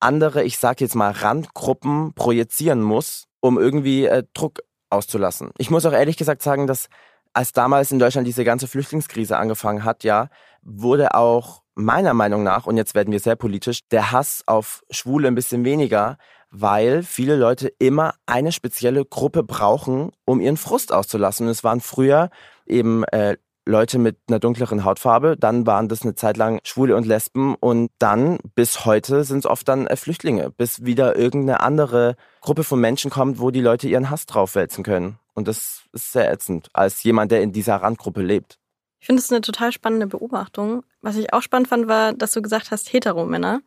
[0.00, 5.50] andere, ich sag jetzt mal, Randgruppen projizieren muss, um irgendwie äh, Druck auszulassen.
[5.58, 6.88] Ich muss auch ehrlich gesagt sagen, dass
[7.32, 10.28] als damals in Deutschland diese ganze Flüchtlingskrise angefangen hat, ja,
[10.62, 15.28] wurde auch meiner Meinung nach, und jetzt werden wir sehr politisch, der Hass auf Schwule
[15.28, 16.18] ein bisschen weniger,
[16.50, 21.46] weil viele Leute immer eine spezielle Gruppe brauchen, um ihren Frust auszulassen.
[21.46, 22.30] Und es waren früher
[22.66, 27.06] eben äh, Leute mit einer dunkleren Hautfarbe, dann waren das eine Zeit lang Schwule und
[27.06, 32.16] Lesben und dann bis heute sind es oft dann äh, Flüchtlinge, bis wieder irgendeine andere
[32.40, 35.18] Gruppe von Menschen kommt, wo die Leute ihren Hass draufwälzen können.
[35.34, 38.58] Und das ist sehr ätzend, als jemand, der in dieser Randgruppe lebt.
[39.00, 40.84] Ich finde es eine total spannende Beobachtung.
[41.00, 43.60] Was ich auch spannend fand, war, dass du gesagt hast, Heteromänner.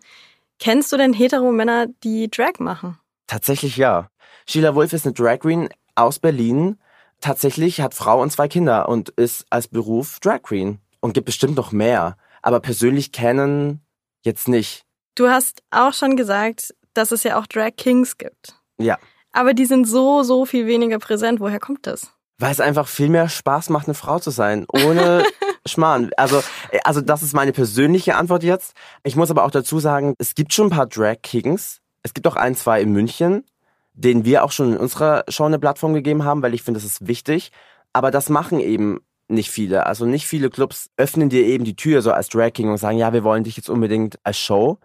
[0.59, 2.99] Kennst du denn Heteromänner, die Drag machen?
[3.27, 4.09] Tatsächlich ja.
[4.47, 6.77] Sheila Wolf ist eine Drag Queen aus Berlin,
[7.23, 11.55] tatsächlich hat Frau und zwei Kinder und ist als Beruf Drag Queen und gibt bestimmt
[11.55, 12.17] noch mehr.
[12.41, 13.81] Aber persönlich kennen
[14.23, 14.83] jetzt nicht.
[15.15, 18.59] Du hast auch schon gesagt, dass es ja auch Drag Kings gibt.
[18.77, 18.97] Ja.
[19.31, 21.39] Aber die sind so, so viel weniger präsent.
[21.39, 22.11] Woher kommt das?
[22.39, 25.23] Weil es einfach viel mehr Spaß macht, eine Frau zu sein, ohne
[25.65, 26.11] Schmarrn.
[26.17, 26.43] Also,
[26.83, 28.73] also das ist meine persönliche Antwort jetzt.
[29.03, 31.79] Ich muss aber auch dazu sagen, es gibt schon ein paar Drag Kings.
[32.01, 33.45] Es gibt auch ein, zwei in München
[33.93, 36.85] den wir auch schon in unserer Show eine Plattform gegeben haben, weil ich finde, das
[36.85, 37.51] ist wichtig.
[37.93, 39.85] Aber das machen eben nicht viele.
[39.85, 42.97] Also nicht viele Clubs öffnen dir eben die Tür so als Drag King und sagen,
[42.97, 44.79] ja, wir wollen dich jetzt unbedingt als Show.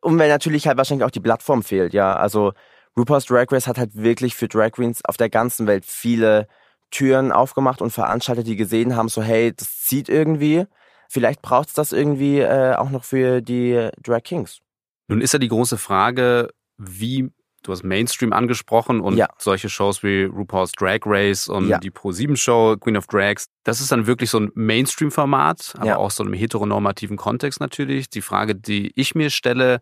[0.00, 2.14] Und wenn natürlich halt wahrscheinlich auch die Plattform fehlt, ja.
[2.16, 2.52] Also
[2.96, 6.46] RuPaul's Drag Race hat halt wirklich für Drag Queens auf der ganzen Welt viele
[6.90, 10.66] Türen aufgemacht und Veranstalter, die gesehen haben, so hey, das zieht irgendwie.
[11.08, 14.60] Vielleicht braucht es das irgendwie äh, auch noch für die Drag Kings.
[15.08, 17.30] Nun ist ja die große Frage, wie
[17.64, 19.28] du hast Mainstream angesprochen und ja.
[19.38, 21.78] solche Shows wie RuPaul's Drag Race und ja.
[21.78, 25.96] die Pro7-Show Queen of Drags, das ist dann wirklich so ein Mainstream-Format, aber ja.
[25.96, 28.08] auch so einem heteronormativen Kontext natürlich.
[28.10, 29.80] Die Frage, die ich mir stelle,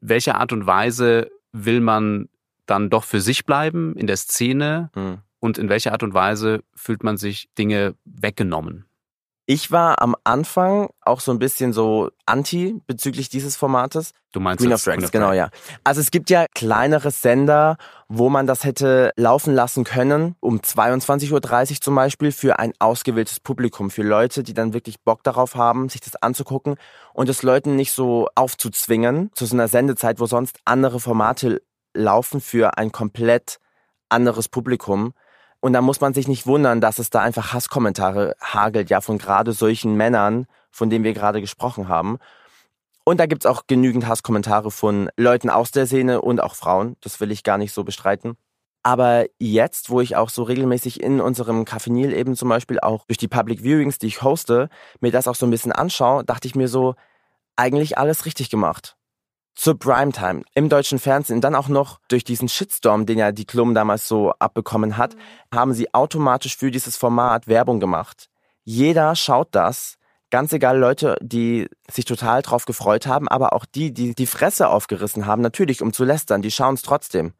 [0.00, 2.28] welche Art und Weise will man
[2.66, 5.18] dann doch für sich bleiben in der Szene mhm.
[5.38, 8.86] und in welcher Art und Weise fühlt man sich Dinge weggenommen?
[9.50, 14.12] Ich war am Anfang auch so ein bisschen so anti bezüglich dieses Formates.
[14.30, 15.48] Du meinst Queen of Drags, genau, ja.
[15.84, 21.32] Also es gibt ja kleinere Sender, wo man das hätte laufen lassen können, um 22.30
[21.72, 25.88] Uhr zum Beispiel, für ein ausgewähltes Publikum, für Leute, die dann wirklich Bock darauf haben,
[25.88, 26.74] sich das anzugucken
[27.14, 31.62] und es Leuten nicht so aufzuzwingen zu so einer Sendezeit, wo sonst andere Formate
[31.94, 33.60] laufen für ein komplett
[34.10, 35.14] anderes Publikum.
[35.60, 39.18] Und da muss man sich nicht wundern, dass es da einfach Hasskommentare hagelt, ja, von
[39.18, 42.18] gerade solchen Männern, von denen wir gerade gesprochen haben.
[43.04, 46.96] Und da gibt's auch genügend Hasskommentare von Leuten aus der Szene und auch Frauen.
[47.00, 48.36] Das will ich gar nicht so bestreiten.
[48.82, 53.06] Aber jetzt, wo ich auch so regelmäßig in unserem Café Nil eben zum Beispiel auch
[53.06, 54.68] durch die Public Viewings, die ich hoste,
[55.00, 56.96] mir das auch so ein bisschen anschaue, dachte ich mir so,
[57.56, 58.97] eigentlich alles richtig gemacht.
[59.60, 63.74] Zur Primetime im deutschen Fernsehen, dann auch noch durch diesen Shitstorm, den ja die Klum
[63.74, 65.16] damals so abbekommen hat,
[65.52, 68.28] haben sie automatisch für dieses Format Werbung gemacht.
[68.62, 69.96] Jeder schaut das,
[70.30, 74.68] ganz egal Leute, die sich total drauf gefreut haben, aber auch die, die die Fresse
[74.68, 77.32] aufgerissen haben, natürlich um zu lästern, die schauen es trotzdem.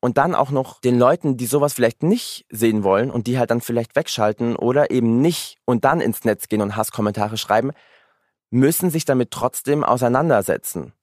[0.00, 3.52] Und dann auch noch den Leuten, die sowas vielleicht nicht sehen wollen und die halt
[3.52, 7.70] dann vielleicht wegschalten oder eben nicht und dann ins Netz gehen und Hasskommentare schreiben,
[8.50, 10.94] müssen sich damit trotzdem auseinandersetzen.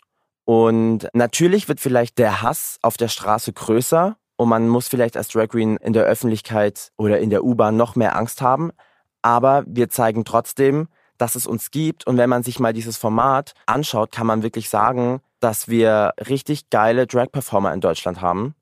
[0.48, 5.28] Und natürlich wird vielleicht der Hass auf der Straße größer und man muss vielleicht als
[5.28, 8.72] Drag Queen in der Öffentlichkeit oder in der U-Bahn noch mehr Angst haben.
[9.22, 12.08] Aber wir zeigen trotzdem, dass es uns gibt.
[12.08, 16.70] Und wenn man sich mal dieses Format anschaut, kann man wirklich sagen, dass wir richtig
[16.70, 18.56] geile Drag-Performer in Deutschland haben.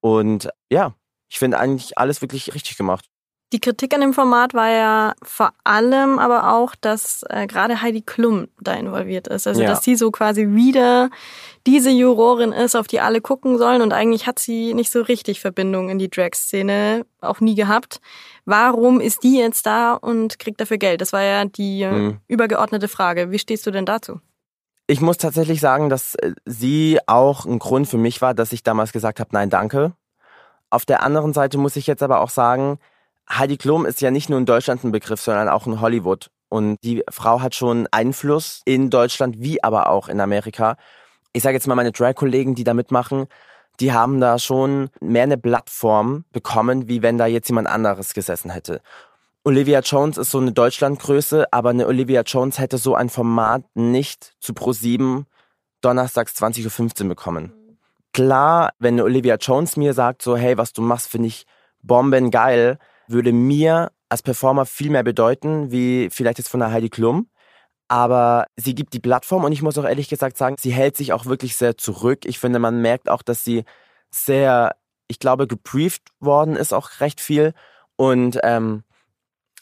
[0.00, 0.94] Und ja,
[1.28, 3.10] ich finde eigentlich alles wirklich richtig gemacht.
[3.52, 8.02] Die Kritik an dem Format war ja vor allem aber auch, dass äh, gerade Heidi
[8.02, 9.46] Klum da involviert ist.
[9.46, 9.68] Also Ja.
[9.68, 11.10] dass sie so quasi wieder
[11.64, 13.82] diese Jurorin ist, auf die alle gucken sollen.
[13.82, 18.00] Und eigentlich hat sie nicht so richtig Verbindung in die Drag-Szene, auch nie gehabt.
[18.46, 21.00] Warum ist die jetzt da und kriegt dafür Geld?
[21.00, 22.20] Das war ja die äh, Mhm.
[22.26, 23.30] übergeordnete Frage.
[23.30, 24.20] Wie stehst du denn dazu?
[24.88, 28.64] Ich muss tatsächlich sagen, dass äh, sie auch ein Grund für mich war, dass ich
[28.64, 29.92] damals gesagt habe, nein, danke.
[30.68, 32.78] Auf der anderen Seite muss ich jetzt aber auch sagen,
[33.30, 36.30] Heidi Klum ist ja nicht nur in Deutschland ein Begriff, sondern auch in Hollywood.
[36.48, 40.76] Und die Frau hat schon Einfluss in Deutschland wie aber auch in Amerika.
[41.32, 43.26] Ich sage jetzt mal, meine Drag-Kollegen, die da mitmachen,
[43.80, 48.50] die haben da schon mehr eine Plattform bekommen, wie wenn da jetzt jemand anderes gesessen
[48.50, 48.80] hätte.
[49.44, 54.34] Olivia Jones ist so eine Deutschlandgröße, aber eine Olivia Jones hätte so ein Format nicht
[54.40, 55.24] zu Pro7
[55.82, 57.52] donnerstags 20.15 Uhr bekommen.
[58.12, 61.46] Klar, wenn eine Olivia Jones mir sagt, so, hey, was du machst, finde ich
[61.82, 67.28] bombengeil, würde mir als Performer viel mehr bedeuten, wie vielleicht jetzt von der Heidi Klum.
[67.88, 71.12] Aber sie gibt die Plattform und ich muss auch ehrlich gesagt sagen, sie hält sich
[71.12, 72.24] auch wirklich sehr zurück.
[72.24, 73.64] Ich finde, man merkt auch, dass sie
[74.10, 74.74] sehr,
[75.06, 77.52] ich glaube, gebrieft worden ist auch recht viel.
[77.96, 78.82] Und ähm,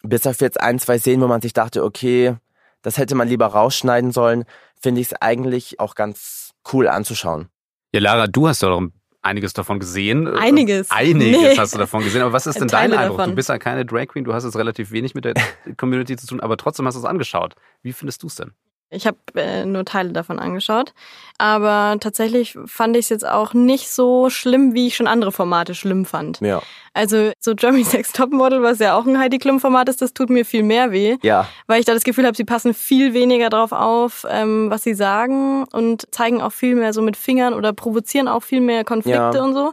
[0.03, 2.37] bis auf jetzt ein, zwei Szenen, wo man sich dachte, okay,
[2.83, 4.45] das hätte man lieber rausschneiden sollen,
[4.81, 7.49] finde ich es eigentlich auch ganz cool anzuschauen.
[7.93, 8.83] Ja, Lara, du hast doch
[9.25, 10.27] einiges davon gesehen.
[10.29, 10.91] Einiges.
[10.91, 11.57] Einiges Nee.
[11.57, 12.23] hast du davon gesehen.
[12.23, 13.19] Aber was ist denn dein Teile Eindruck?
[13.19, 13.31] davon.
[13.33, 15.35] Du bist ja keine Drag Queen, du hast jetzt relativ wenig mit der
[15.77, 17.55] Community zu tun, aber trotzdem hast du es angeschaut.
[17.83, 18.53] Wie findest du es denn?
[18.95, 20.95] Ich habe äh, nur Teile davon angeschaut.
[21.39, 25.75] Aber tatsächlich fand ich es jetzt auch nicht so schlimm, wie ich schon andere Formate
[25.75, 26.41] schlimm fand.
[26.41, 26.63] Ja.
[26.93, 30.31] Also so Germany's Next Topmodel, was ja auch ein Heidi Klum Format ist, das tut
[30.31, 31.49] mir viel mehr weh, Ja.
[31.67, 34.95] weil ich da das Gefühl habe, sie passen viel weniger drauf auf, ähm, was sie
[34.95, 39.19] sagen und zeigen auch viel mehr so mit Fingern oder provozieren auch viel mehr Konflikte
[39.39, 39.43] Ja.
[39.43, 39.73] und so.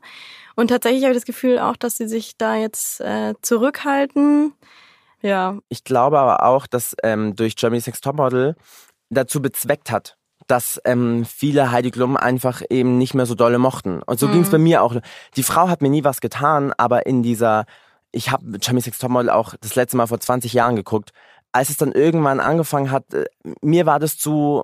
[0.55, 4.53] Und tatsächlich habe ich das Gefühl auch, dass sie sich da jetzt äh, zurückhalten.
[5.21, 8.55] Ja, Ich glaube aber auch, dass ähm, durch Germany's Next Topmodel
[9.11, 14.01] dazu bezweckt hat, dass ähm, viele Heidi Klum einfach eben nicht mehr so dolle mochten.
[14.01, 14.31] Und so Mhm.
[14.33, 14.95] ging's bei mir auch.
[15.35, 17.65] Die Frau hat mir nie was getan, aber in dieser,
[18.11, 21.11] ich habe Germany's Next Topmodel auch das letzte Mal vor 20 Jahren geguckt.
[21.51, 23.25] Als es dann irgendwann angefangen hat, äh,
[23.61, 24.63] mir war das zu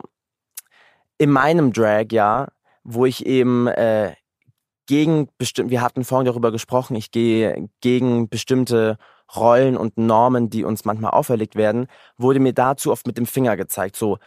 [1.18, 2.48] in meinem Drag, ja,
[2.84, 4.14] wo ich eben äh,
[4.86, 8.98] gegen bestimmt, wir hatten vorhin darüber gesprochen, ich gehe gegen bestimmte
[9.36, 13.58] Rollen und Normen, die uns manchmal auferlegt werden, wurde mir dazu oft mit dem Finger
[13.58, 13.98] gezeigt.
[13.98, 14.20] So,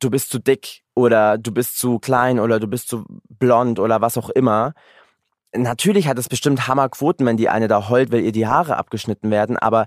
[0.00, 4.00] du bist zu dick oder du bist zu klein oder du bist zu blond oder
[4.00, 4.74] was auch immer.
[5.54, 9.30] Natürlich hat es bestimmt Hammerquoten, wenn die eine da heult, weil ihr die Haare abgeschnitten
[9.30, 9.86] werden, aber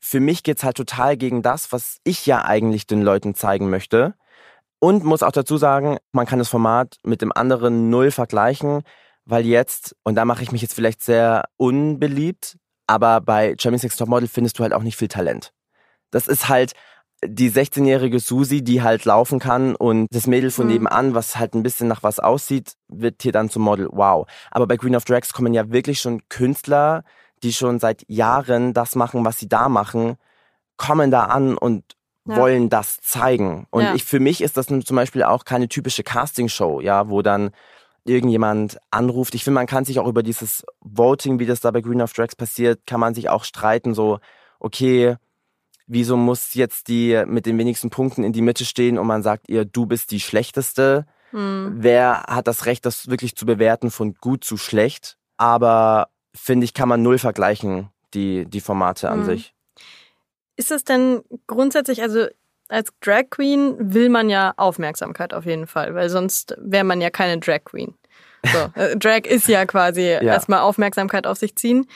[0.00, 4.14] für mich geht's halt total gegen das, was ich ja eigentlich den Leuten zeigen möchte.
[4.78, 8.82] Und muss auch dazu sagen, man kann das Format mit dem anderen null vergleichen,
[9.24, 13.98] weil jetzt, und da mache ich mich jetzt vielleicht sehr unbeliebt, aber bei Germany's Next
[13.98, 15.54] Topmodel findest du halt auch nicht viel Talent.
[16.10, 16.74] Das ist halt
[17.26, 20.72] die 16-jährige Susi, die halt laufen kann und das Mädel von Mhm.
[20.72, 23.88] nebenan, was halt ein bisschen nach was aussieht, wird hier dann zum Model.
[23.92, 24.26] Wow.
[24.50, 27.04] Aber bei Queen of Drags kommen ja wirklich schon Künstler,
[27.42, 30.16] die schon seit Jahren das machen, was sie da machen,
[30.76, 31.84] kommen da an und
[32.26, 32.36] Ja.
[32.36, 33.66] wollen das zeigen.
[33.70, 33.94] Und Ja.
[33.94, 37.50] ich, für mich ist das nun zum Beispiel auch keine typische Castingshow, ja, wo dann
[38.06, 39.34] irgendjemand anruft.
[39.34, 42.12] Ich finde, man kann sich auch über dieses Voting, wie das da bei Green of
[42.12, 44.18] Drags passiert, kann man sich auch streiten, so,
[44.60, 45.16] okay,
[45.86, 49.48] wieso muss jetzt die mit den wenigsten Punkten in die Mitte stehen und man sagt
[49.48, 51.06] ihr, du bist die schlechteste.
[51.30, 51.76] Hm.
[51.78, 55.16] Wer hat das Recht, das wirklich zu bewerten von gut zu schlecht?
[55.36, 59.24] Aber finde ich, kann man null vergleichen, die, die Formate an Mhm.
[59.24, 59.54] sich.
[60.56, 62.26] Ist es denn grundsätzlich, also
[62.68, 67.10] als Drag Queen will man ja Aufmerksamkeit auf jeden Fall, weil sonst wäre man ja
[67.10, 67.94] keine Drag Queen.
[68.52, 71.86] So, äh, Drag ist ja quasi erstmal Aufmerksamkeit auf sich ziehen.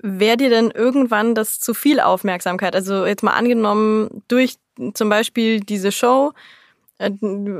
[0.00, 2.74] Wäre dir denn irgendwann das zu viel Aufmerksamkeit?
[2.74, 4.56] Also jetzt mal angenommen, durch
[4.94, 6.32] zum Beispiel diese Show,
[6.98, 7.10] äh,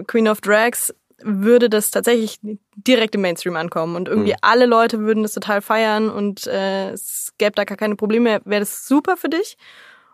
[0.06, 2.38] Queen of Drags, würde das tatsächlich
[2.76, 4.38] direkt im Mainstream ankommen und irgendwie Mhm.
[4.42, 8.40] alle Leute würden das total feiern und äh, es gäbe da gar keine Probleme.
[8.44, 9.56] Wäre das super für dich?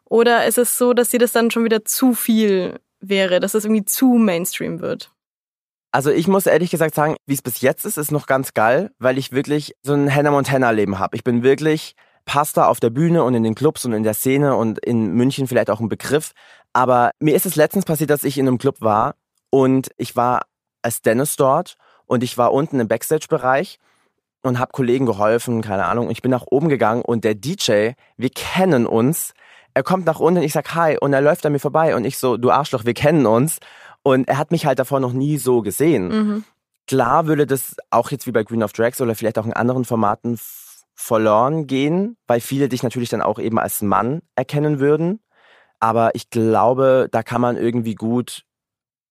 [0.06, 3.66] Oder ist es so, dass dir das dann schon wieder zu viel wäre, dass es
[3.66, 5.10] irgendwie zu Mainstream wird?
[5.92, 8.90] Also ich muss ehrlich gesagt sagen, wie es bis jetzt ist, ist noch ganz geil,
[8.98, 11.16] weil ich wirklich so ein Hannah Montana Leben habe.
[11.16, 14.56] Ich bin wirklich Pasta auf der Bühne und in den Clubs und in der Szene
[14.56, 16.32] und in München vielleicht auch ein Begriff.
[16.72, 19.14] Aber mir ist es letztens passiert, dass ich in einem Club war
[19.50, 20.42] und ich war
[20.82, 23.78] als Dennis dort und ich war unten im Backstage-Bereich
[24.42, 26.10] und habe Kollegen geholfen, keine Ahnung.
[26.10, 29.32] Ich bin nach oben gegangen und der DJ, wir kennen uns,
[29.74, 32.18] er kommt nach unten, ich sag Hi und er läuft an mir vorbei und ich
[32.18, 33.58] so, du Arschloch, wir kennen uns.
[34.04, 36.08] Und er hat mich halt davor noch nie so gesehen.
[36.08, 36.44] Mhm.
[36.86, 39.86] Klar würde das auch jetzt wie bei Green of Drags oder vielleicht auch in anderen
[39.86, 40.38] Formaten
[40.94, 45.20] verloren gehen, weil viele dich natürlich dann auch eben als Mann erkennen würden.
[45.80, 48.44] Aber ich glaube, da kann man irgendwie gut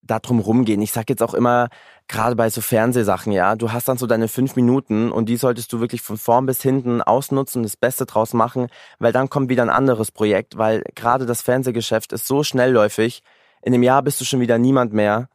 [0.02, 0.82] da drum rumgehen.
[0.82, 1.70] Ich sag jetzt auch immer,
[2.08, 5.72] gerade bei so Fernsehsachen, ja, du hast dann so deine fünf Minuten und die solltest
[5.72, 8.68] du wirklich von vorn bis hinten ausnutzen das Beste draus machen,
[9.00, 13.24] weil dann kommt wieder ein anderes Projekt, weil gerade das Fernsehgeschäft ist so schnellläufig.
[13.62, 15.30] In einem Jahr bist du schon wieder niemand mehr.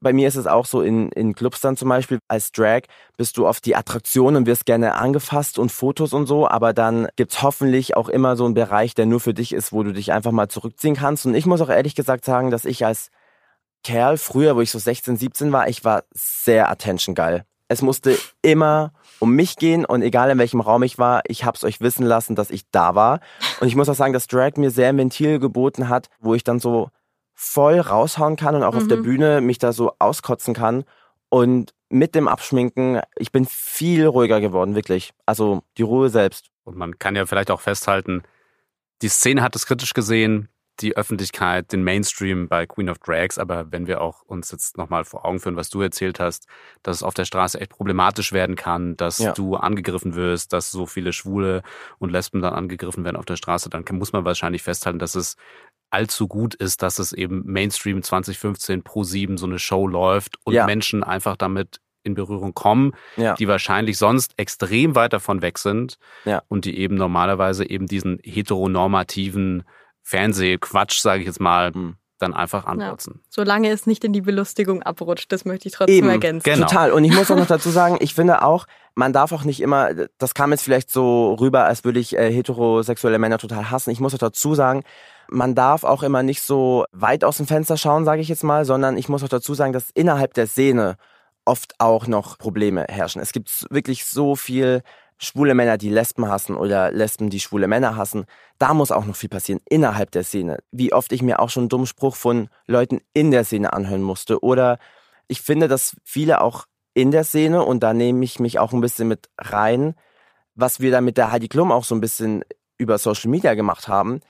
[0.00, 2.82] Bei mir ist es auch so in, in Clubs dann zum Beispiel, als Drag
[3.16, 7.08] bist du auf die Attraktion und wirst gerne angefasst und Fotos und so, aber dann
[7.16, 10.12] gibt's hoffentlich auch immer so einen Bereich, der nur für dich ist, wo du dich
[10.12, 11.26] einfach mal zurückziehen kannst.
[11.26, 13.10] Und ich muss auch ehrlich gesagt sagen, dass ich als
[13.82, 17.44] Kerl früher, wo ich so 16, 17 war, ich war sehr attention geil.
[17.68, 21.64] Es musste immer um mich gehen und egal in welchem Raum ich war, ich hab's
[21.64, 23.20] euch wissen lassen, dass ich da war.
[23.60, 26.44] Und ich muss auch sagen, dass Drag mir sehr ein Ventil geboten hat, wo ich
[26.44, 26.90] dann so
[27.34, 29.02] voll raushauen kann und auch auf der Mhm.
[29.02, 30.84] Bühne mich da so auskotzen kann.
[31.28, 35.12] Und mit dem Abschminken, ich bin viel ruhiger geworden, wirklich.
[35.26, 36.50] Also die Ruhe selbst.
[36.64, 38.22] Und man kann ja vielleicht auch festhalten,
[39.02, 40.48] die Szene hat es kritisch gesehen,
[40.80, 45.04] die Öffentlichkeit, den Mainstream bei Queen of Drags, aber wenn wir auch uns jetzt nochmal
[45.04, 46.48] vor Augen führen, was du erzählt hast,
[46.82, 49.32] dass es auf der Straße echt problematisch werden kann, dass Ja.
[49.32, 51.62] du angegriffen wirst, dass so viele Schwule
[51.98, 55.36] und Lesben dann angegriffen werden auf der Straße, dann muss man wahrscheinlich festhalten, dass es
[55.94, 60.52] allzu gut ist, dass es eben Mainstream 2015 pro 7 so eine Show läuft und
[60.54, 60.66] Ja.
[60.66, 63.32] Menschen einfach damit in Berührung kommen, Ja.
[63.34, 66.42] die wahrscheinlich sonst extrem weit davon weg sind Ja.
[66.48, 69.62] und die eben normalerweise eben diesen heteronormativen
[70.02, 71.96] Fernsehquatsch, sage ich jetzt mal, Mhm.
[72.18, 73.20] dann einfach anputzen.
[73.28, 76.44] Solange es nicht in die Belustigung abrutscht, das möchte ich trotzdem Eben, ergänzen.
[76.44, 76.66] Genau.
[76.66, 76.92] Total.
[76.92, 79.90] Und ich muss auch noch dazu sagen, ich finde auch, man darf auch nicht immer,
[80.18, 83.90] das kam jetzt vielleicht so rüber, als würde ich äh, heterosexuelle Männer total hassen.
[83.90, 84.84] Ich muss auch dazu sagen,
[85.28, 88.64] man darf auch immer nicht so weit aus dem Fenster schauen, sage ich jetzt mal,
[88.64, 90.96] sondern ich muss auch dazu sagen, dass innerhalb der Szene
[91.44, 93.20] oft auch noch Probleme herrschen.
[93.20, 94.82] Es gibt wirklich so viel
[95.18, 98.26] schwule Männer, die Lesben hassen oder Lesben, die schwule Männer hassen.
[98.58, 100.58] Da muss auch noch viel passieren innerhalb der Szene.
[100.70, 104.02] Wie oft ich mir auch schon einen dummen Spruch von Leuten in der Szene anhören
[104.02, 104.42] musste.
[104.42, 104.78] Oder
[105.28, 108.80] ich finde, dass viele auch in der Szene, und da nehme ich mich auch ein
[108.80, 109.94] bisschen mit rein,
[110.54, 112.44] was wir da mit der Heidi Klum auch so ein bisschen
[112.78, 114.20] über Social Media gemacht haben,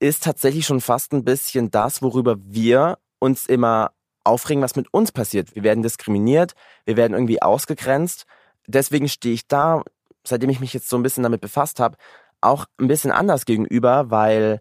[0.00, 3.92] ist tatsächlich schon fast ein bisschen das, worüber wir uns immer
[4.24, 5.54] aufregen, was mit uns passiert.
[5.54, 8.24] Wir werden diskriminiert, wir werden irgendwie ausgegrenzt.
[8.66, 9.82] Deswegen stehe ich da,
[10.26, 11.96] seitdem ich mich jetzt so ein bisschen damit befasst habe,
[12.40, 14.60] auch ein bisschen anders gegenüber, weil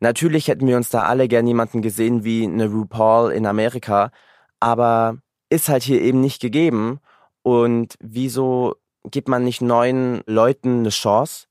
[0.00, 4.10] natürlich hätten wir uns da alle gern jemanden gesehen wie eine RuPaul in Amerika,
[4.58, 5.18] aber
[5.50, 7.00] ist halt hier eben nicht gegeben.
[7.42, 11.46] Und wieso gibt man nicht neuen Leuten eine Chance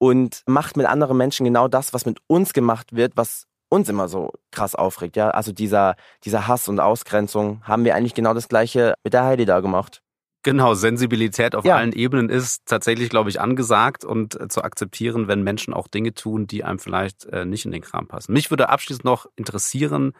[0.00, 4.08] und macht mit anderen Menschen genau das, was mit uns gemacht wird, was uns immer
[4.08, 5.28] so krass aufregt, ja?
[5.30, 9.44] Also dieser, dieser Hass und Ausgrenzung haben wir eigentlich genau das gleiche mit der Heidi
[9.44, 10.02] da gemacht.
[10.42, 11.76] Genau, Sensibilität auf Ja.
[11.76, 16.14] allen Ebenen ist tatsächlich, glaube ich, angesagt und äh, zu akzeptieren, wenn Menschen auch Dinge
[16.14, 18.32] tun, die einem vielleicht äh, nicht in den Kram passen.
[18.32, 20.14] Mich würde abschließend noch interessieren,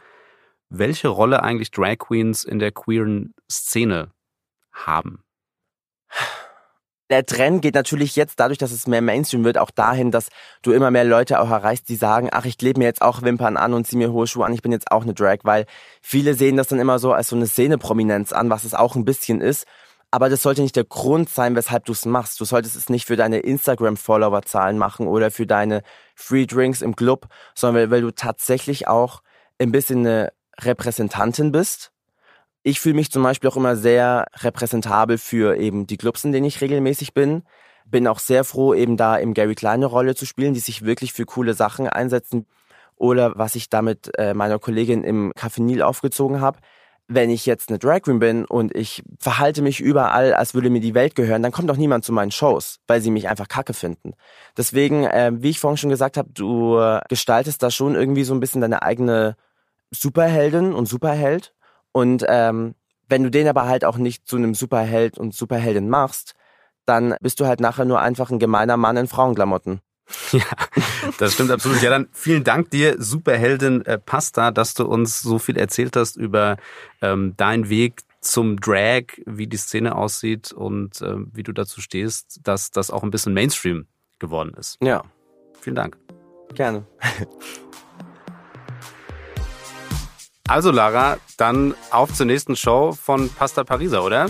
[0.68, 4.12] welche Rolle eigentlich Drag Queens in der queeren Szene
[4.72, 5.24] haben.
[7.10, 10.28] Der Trend geht natürlich jetzt dadurch, dass es mehr Mainstream wird, auch dahin, dass
[10.62, 13.56] du immer mehr Leute auch erreichst, die sagen, ach, ich klebe mir jetzt auch Wimpern
[13.56, 15.66] an und ziehe mir hohe Schuhe an, ich bin jetzt auch eine Drag, weil
[16.00, 19.04] viele sehen das dann immer so als so eine Szeneprominenz an, was es auch ein
[19.04, 19.66] bisschen ist.
[20.12, 22.40] Aber das sollte nicht der Grund sein, weshalb du es machst.
[22.40, 25.82] Du solltest es nicht für deine Instagram-Follower-Zahlen machen oder für deine
[26.16, 29.22] Free Drinks im Club, sondern weil, weil du tatsächlich auch
[29.58, 31.92] ein bisschen eine Repräsentantin bist
[32.62, 36.46] ich fühle mich zum Beispiel auch immer sehr repräsentabel für eben die Clubs, in denen
[36.46, 37.42] ich regelmäßig bin.
[37.86, 41.12] Bin auch sehr froh, eben da im Gary Kleine Rolle zu spielen, die sich wirklich
[41.12, 42.46] für coole Sachen einsetzen.
[42.96, 46.58] Oder was ich damit äh, meiner Kollegin im Café Nil aufgezogen habe.
[47.08, 50.80] Wenn ich jetzt eine Drag Queen bin und ich verhalte mich überall, als würde mir
[50.80, 53.72] die Welt gehören, dann kommt doch niemand zu meinen Shows, weil sie mich einfach kacke
[53.72, 54.12] finden.
[54.56, 58.38] Deswegen, äh, wie ich vorhin schon gesagt habe, du gestaltest da schon irgendwie so ein
[58.38, 59.34] bisschen deine eigene
[59.90, 61.52] Superheldin und Superheld
[61.92, 62.74] und ähm,
[63.08, 66.34] wenn du den aber halt auch nicht zu einem Superheld und Superheldin machst,
[66.86, 69.80] dann bist du halt nachher nur einfach ein gemeiner Mann in Frauenklamotten.
[70.32, 70.42] Ja,
[71.18, 71.82] das stimmt absolut.
[71.82, 76.16] Ja, dann vielen Dank dir, Superheldin äh, Pasta, dass du uns so viel erzählt hast
[76.16, 76.56] über
[77.00, 82.40] ähm, deinen Weg zum Drag, wie die Szene aussieht und äh, wie du dazu stehst,
[82.42, 83.86] dass das auch ein bisschen Mainstream
[84.18, 84.78] geworden ist.
[84.82, 85.04] Ja.
[85.60, 85.96] Vielen Dank.
[86.54, 86.84] Gerne.
[90.50, 94.26] Also Lara, dann auf zur nächsten Show von Pasta Pariser, oder?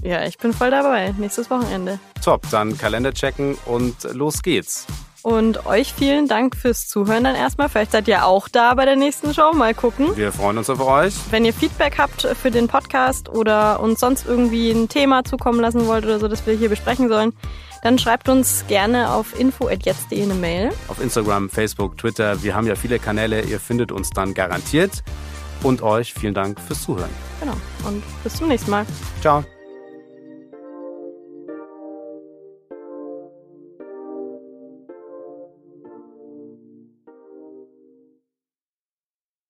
[0.00, 1.12] Ja, ich bin voll dabei.
[1.18, 1.98] Nächstes Wochenende.
[2.24, 4.86] Top, dann Kalender checken und los geht's.
[5.22, 7.68] Und euch vielen Dank fürs Zuhören dann erstmal.
[7.68, 9.54] Vielleicht seid ihr auch da bei der nächsten Show.
[9.54, 10.16] Mal gucken.
[10.16, 11.14] Wir freuen uns auf euch.
[11.32, 15.88] Wenn ihr Feedback habt für den Podcast oder uns sonst irgendwie ein Thema zukommen lassen
[15.88, 17.32] wollt oder so, das wir hier besprechen sollen,
[17.82, 20.70] dann schreibt uns gerne auf info.jetzt.de eine Mail.
[20.86, 22.40] Auf Instagram, Facebook, Twitter.
[22.44, 23.42] Wir haben ja viele Kanäle.
[23.42, 25.02] Ihr findet uns dann garantiert.
[25.62, 27.10] Und euch vielen Dank fürs Zuhören.
[27.40, 27.54] Genau.
[27.84, 28.86] Und bis zum nächsten Mal.
[29.20, 29.44] Ciao.